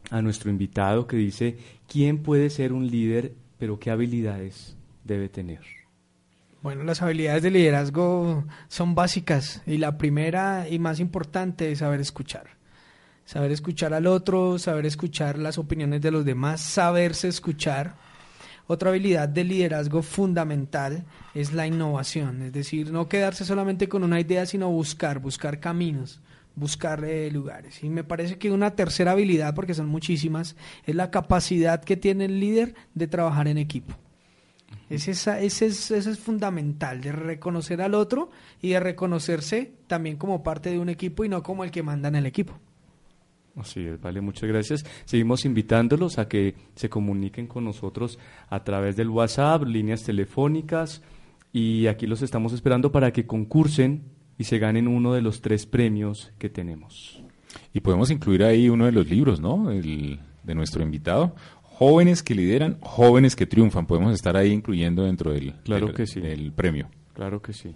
[0.09, 5.59] a nuestro invitado que dice, ¿quién puede ser un líder, pero qué habilidades debe tener?
[6.61, 11.99] Bueno, las habilidades de liderazgo son básicas y la primera y más importante es saber
[11.99, 12.45] escuchar.
[13.25, 17.97] Saber escuchar al otro, saber escuchar las opiniones de los demás, saberse escuchar.
[18.67, 24.19] Otra habilidad de liderazgo fundamental es la innovación, es decir, no quedarse solamente con una
[24.19, 26.19] idea, sino buscar, buscar caminos,
[26.53, 27.81] buscar eh, lugares.
[27.81, 32.25] Y me parece que una tercera habilidad, porque son muchísimas, es la capacidad que tiene
[32.25, 33.95] el líder de trabajar en equipo.
[34.89, 40.17] Es esa, ese, es, ese es fundamental, de reconocer al otro y de reconocerse también
[40.17, 42.59] como parte de un equipo y no como el que manda en el equipo.
[43.57, 44.85] Así es, vale, muchas gracias.
[45.05, 51.01] Seguimos invitándolos a que se comuniquen con nosotros a través del WhatsApp, líneas telefónicas,
[51.51, 54.03] y aquí los estamos esperando para que concursen
[54.37, 57.23] y se ganen uno de los tres premios que tenemos.
[57.73, 59.71] Y podemos incluir ahí uno de los libros, ¿no?
[59.71, 63.87] El, de nuestro invitado, jóvenes que lideran, jóvenes que triunfan.
[63.87, 66.19] Podemos estar ahí incluyendo dentro del, Claro del- que sí.
[66.19, 66.89] del premio.
[67.13, 67.75] Claro que sí.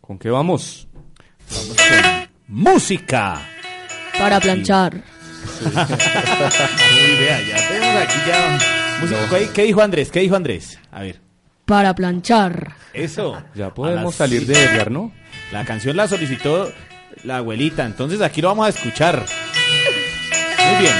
[0.00, 0.88] ¿Con qué vamos?
[1.50, 3.42] Vamos con música.
[4.18, 4.94] Para planchar.
[5.64, 8.58] Uy, vea, ya tenemos aquí ya.
[9.00, 9.28] música.
[9.30, 10.10] ¿Qué, qué dijo Andrés?
[10.10, 10.78] ¿Qué dijo Andrés?
[10.90, 11.20] A ver.
[11.64, 12.74] Para planchar.
[12.92, 13.42] Eso.
[13.54, 15.12] Ya podemos salir de Edgar, ¿no?
[15.52, 16.72] La canción la solicitó
[17.24, 19.24] la abuelita, entonces aquí lo vamos a escuchar.
[20.58, 20.94] Muy bien.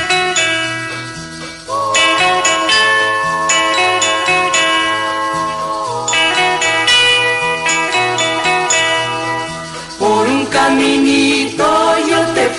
[9.99, 11.72] Por un caminito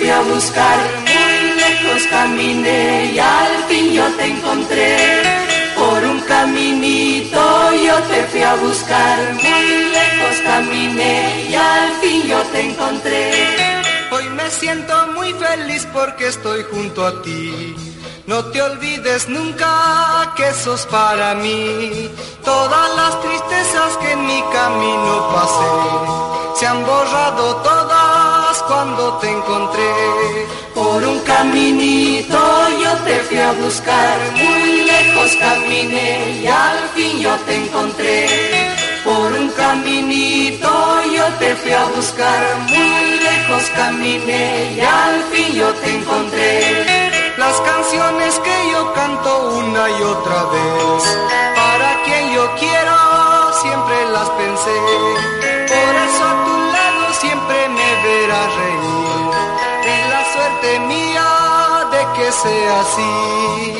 [0.04, 4.96] fui a buscar, muy lejos caminé y al fin yo te encontré.
[5.78, 9.66] Por un caminito yo te fui a buscar, muy
[9.98, 13.22] lejos caminé y al fin yo te encontré.
[14.10, 17.74] Hoy me siento muy feliz porque estoy junto a ti.
[18.26, 22.10] No te olvides nunca que sos para mí.
[22.44, 30.46] Todas las tristezas que en mi camino pasé se han borrado todas cuando te encontré.
[30.74, 32.38] Por un caminito
[32.82, 38.26] yo te fui a buscar, muy lejos caminé y al fin yo te encontré.
[39.04, 40.70] Por un caminito
[41.14, 47.10] yo te fui a buscar, muy lejos caminé y al fin yo te encontré.
[47.36, 51.18] Las canciones que yo canto una y otra vez,
[62.44, 63.73] sea así.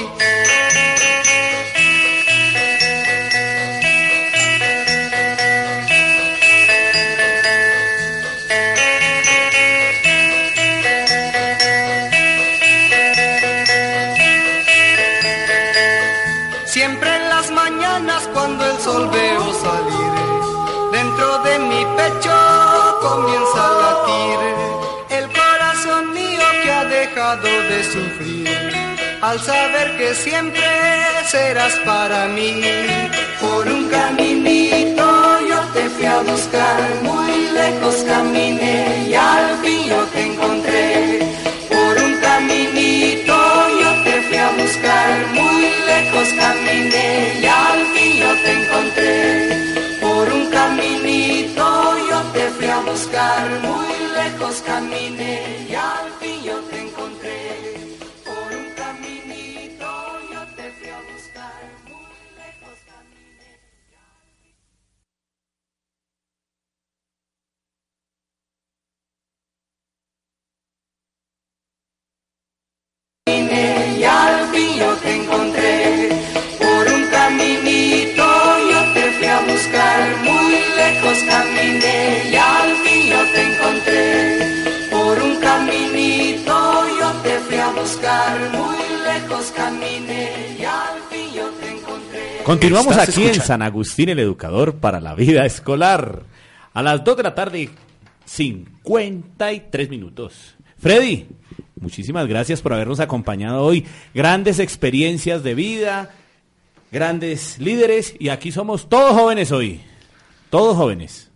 [29.35, 30.63] Al saber que siempre
[31.27, 32.63] serás para mí,
[33.41, 35.07] Por un caminito
[35.51, 41.19] yo te fui a buscar, muy lejos caminé y al fin yo te encontré.
[41.69, 43.37] Por un caminito
[43.83, 49.19] yo te fui a buscar, muy lejos caminé y al fin yo te encontré.
[50.01, 51.67] Por un caminito
[52.09, 55.64] yo te fui a buscar, muy lejos caminé
[87.85, 92.43] buscar, muy lejos caminé y al fin yo te encontré.
[92.43, 93.35] Continuamos aquí en.
[93.35, 96.23] San Agustín, el educador para la vida escolar.
[96.73, 97.69] A las 2 de la tarde,
[98.25, 100.55] 53 minutos.
[100.79, 101.27] Freddy,
[101.79, 103.85] muchísimas gracias por habernos acompañado hoy.
[104.15, 106.11] Grandes experiencias de vida,
[106.91, 109.83] grandes líderes y aquí somos todos jóvenes hoy.
[110.49, 111.31] Todos jóvenes.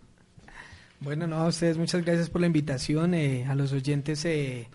[0.99, 3.13] Bueno, no, a ustedes muchas gracias por la invitación.
[3.13, 4.67] eh, a los oyentes, eh,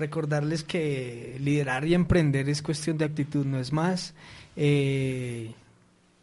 [0.00, 4.14] recordarles que liderar y emprender es cuestión de actitud, no es más.
[4.56, 5.52] Eh,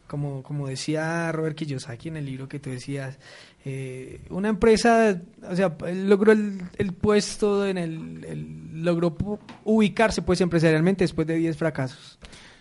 [0.08, 3.18] como, como decía Robert Kiyosaki en el libro que tú decías,
[3.66, 9.18] eh, una empresa, o sea, logró el, el puesto, en el, el- logró
[9.66, 12.20] ubicarse pues empresarialmente después de 10 fracasos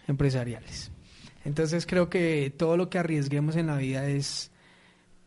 [0.08, 0.90] empresariales.
[1.44, 4.50] Entonces creo que todo lo que arriesguemos en la vida es,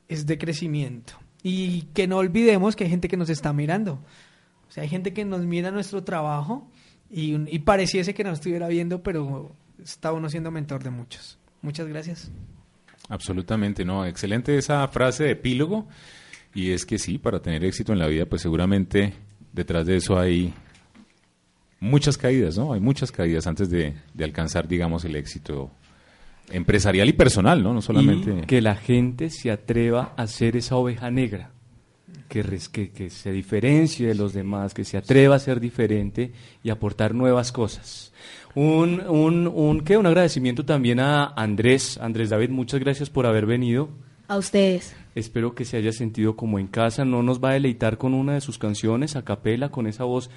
[0.10, 1.14] es de crecimiento.
[1.42, 4.04] Y que no olvidemos que hay gente que nos está mirando.
[4.70, 6.70] O sea, hay gente que nos mira nuestro trabajo
[7.10, 11.40] y, pareciese que nos estuviera viendo, pero está uno siendo mentor de muchos.
[11.62, 12.32] Muchas gracias.
[13.10, 14.06] Absolutamente, no.
[14.06, 15.88] Excelente esa frase de epílogo.
[16.54, 19.14] Y es que sí, para tener éxito en la vida, pues seguramente
[19.52, 20.54] detrás de eso hay
[21.80, 22.74] muchas caídas, ¿no?
[22.74, 25.72] Hay muchas caídas antes de, de alcanzar, digamos, el éxito
[26.52, 27.74] empresarial y personal, ¿no?
[27.74, 28.42] No solamente...
[28.44, 31.52] Y que la gente se atreva a ser esa oveja negra,
[32.28, 36.32] que, que, que se diferencie de los demás, que se atreva a ser diferente
[36.64, 38.14] y aportar nuevas cosas.
[38.56, 39.98] Un, un, un, ¿qué?
[39.98, 41.98] un agradecimiento también a Andrés.
[41.98, 43.90] Andrés David, muchas gracias por haber venido.
[44.28, 44.96] A ustedes.
[45.16, 47.04] Espero que se haya sentido como en casa.
[47.04, 50.30] No nos va a deleitar con una de sus canciones a capela, con esa voz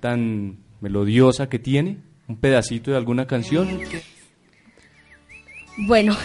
[0.00, 1.98] tan melodiosa que tiene.
[2.28, 3.68] ¿Un pedacito de alguna canción?
[5.86, 6.16] Bueno,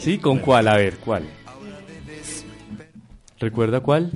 [0.00, 0.68] Sí, ¿con cuál?
[0.68, 1.24] A ver, ¿cuál?
[3.38, 4.10] ¿Recuerda cuál?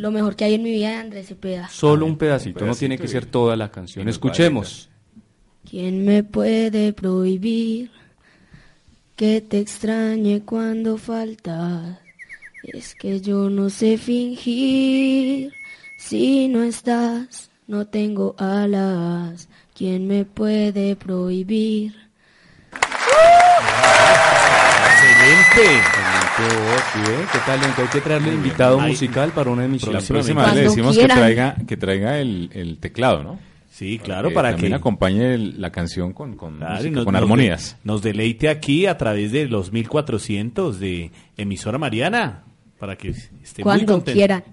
[0.00, 1.68] Lo mejor que hay en mi vida de Andrés Cepeda.
[1.68, 4.08] Solo un pedacito, no pedacito tiene que ser toda la canción.
[4.08, 4.88] Escuchemos.
[5.68, 7.90] ¿Quién me puede prohibir
[9.14, 11.98] que te extrañe cuando faltas?
[12.62, 15.52] Es que yo no sé fingir.
[15.98, 19.50] Si no estás, no tengo alas.
[19.74, 22.09] ¿Quién me puede prohibir?
[25.04, 25.80] Excelente.
[26.36, 27.82] Qué, qué talento.
[27.82, 29.92] Hay que traerle invitado Ay, musical para una emisión.
[29.92, 31.16] La próxima vez le Cuando decimos quieran.
[31.16, 33.38] que traiga, que traiga el, el teclado, ¿no?
[33.70, 37.04] Sí, claro, para también que acompañe el- la canción con, con, Claro, música, y nos-
[37.04, 37.72] con nos armonías.
[37.72, 42.42] de- Nos deleite aquí a través de los 1400 de emisora Mariana
[42.78, 44.16] para que esté muy Cuando contento.
[44.16, 44.44] quieran.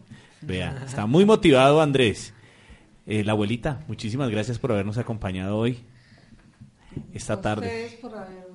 [0.42, 2.34] Vea, está muy motivado Andrés.
[3.06, 5.80] Eh, la abuelita, muchísimas gracias por habernos acompañado hoy,
[7.14, 7.98] esta tarde.
[8.02, 8.47] por habernos invitado.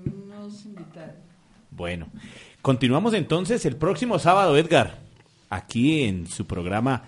[1.75, 2.07] Bueno,
[2.61, 4.99] continuamos entonces el próximo sábado, Edgar,
[5.51, 7.05] aquí en su programa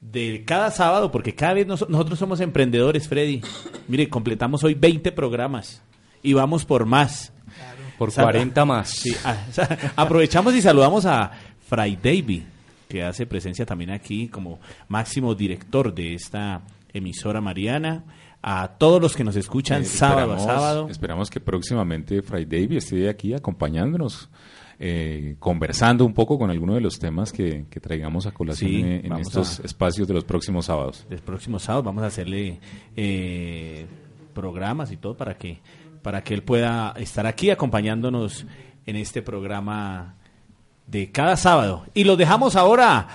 [0.00, 3.42] de cada sábado, porque cada vez nos- nosotros somos emprendedores, Freddy.
[3.88, 5.82] Mire, completamos hoy 20 programas
[6.22, 7.32] y vamos por más.
[7.98, 8.88] Por Sa- 40 más.
[8.90, 9.36] Sí, ah,
[9.96, 11.30] aprovechamos y saludamos a
[11.68, 12.44] Fray Davy,
[12.88, 16.62] que hace presencia también aquí como máximo director de esta
[16.92, 18.04] emisora mariana.
[18.42, 20.88] A todos los que nos escuchan Eh, sábado a sábado.
[20.90, 24.30] Esperamos que próximamente Fray Davy esté aquí acompañándonos,
[24.78, 28.80] eh, conversando un poco con alguno de los temas que, que traigamos a colación Sí,
[28.80, 31.06] en, en estos a- espacios de los próximos sábados.
[31.10, 32.60] el próximo sábado vamos a hacerle
[32.96, 33.86] eh,
[34.32, 35.60] programas y todo para que
[36.02, 38.46] para que él pueda estar aquí acompañándonos
[38.86, 40.14] en este programa
[40.86, 43.06] de cada sábado y lo dejamos ahora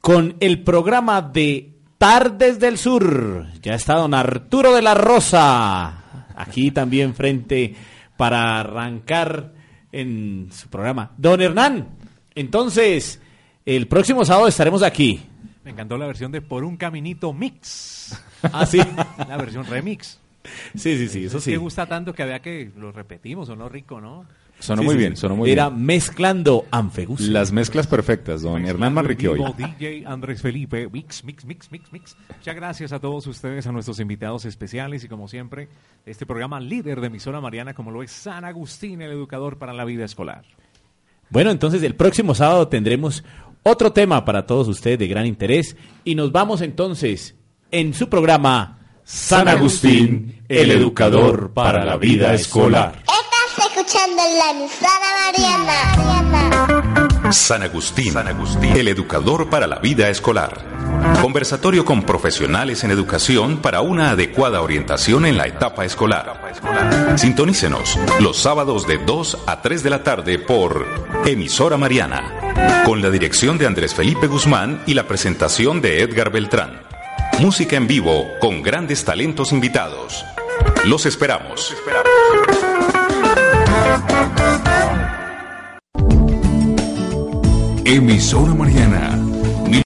[0.00, 6.70] con el programa de Tardes del Sur ya está don Arturo de la Rosa aquí
[6.70, 7.74] también frente
[8.16, 9.52] para arrancar
[9.92, 11.88] en su programa don Hernán
[12.34, 13.20] entonces
[13.66, 15.20] el próximo sábado estaremos aquí
[15.62, 18.18] Me encantó la versión de Por un Caminito Mix.
[18.50, 18.80] Ah, sí.
[19.28, 20.18] La versión remix.
[20.74, 21.50] Sí, sí, sí, eso Es sí.
[21.50, 24.24] que gusta tanto que había que lo repetimos, sonó rico, ¿no?
[24.60, 25.20] Sonó Sí, muy sí, bien, sí.
[25.22, 25.84] sonó muy Era bien.
[25.86, 27.20] mezclando Anfegus.
[27.22, 29.38] Las mezclas perfectas, don Hernán Manrique hoy.
[29.38, 32.16] Vivo, DJ Andrés Felipe, mix, mix, mix, mix, mix.
[32.36, 35.68] Muchas gracias a todos ustedes, a nuestros invitados especiales y como siempre,
[36.06, 39.84] este programa líder de emisora Mariana como lo es San Agustín, el educador para la
[39.84, 40.44] vida escolar.
[41.30, 43.24] Bueno, entonces el próximo sábado tendremos
[43.62, 47.34] otro tema para todos ustedes de gran interés y nos vamos entonces
[47.70, 53.02] en su programa San Agustín, el educador para la vida escolar.
[57.32, 60.64] San Agustín, San Agustín, el educador para la vida escolar.
[61.20, 66.40] Conversatorio con profesionales en educación para una adecuada orientación en la etapa escolar.
[67.16, 70.86] Sintonícenos los sábados de 2 a 3 de la tarde por
[71.24, 76.80] Emisora Mariana, con la dirección de Andrés Felipe Guzmán y la presentación de Edgar Beltrán.
[77.40, 80.24] Música en vivo con grandes talentos invitados.
[80.84, 81.74] Los esperamos.
[87.84, 89.19] Emisora Mariana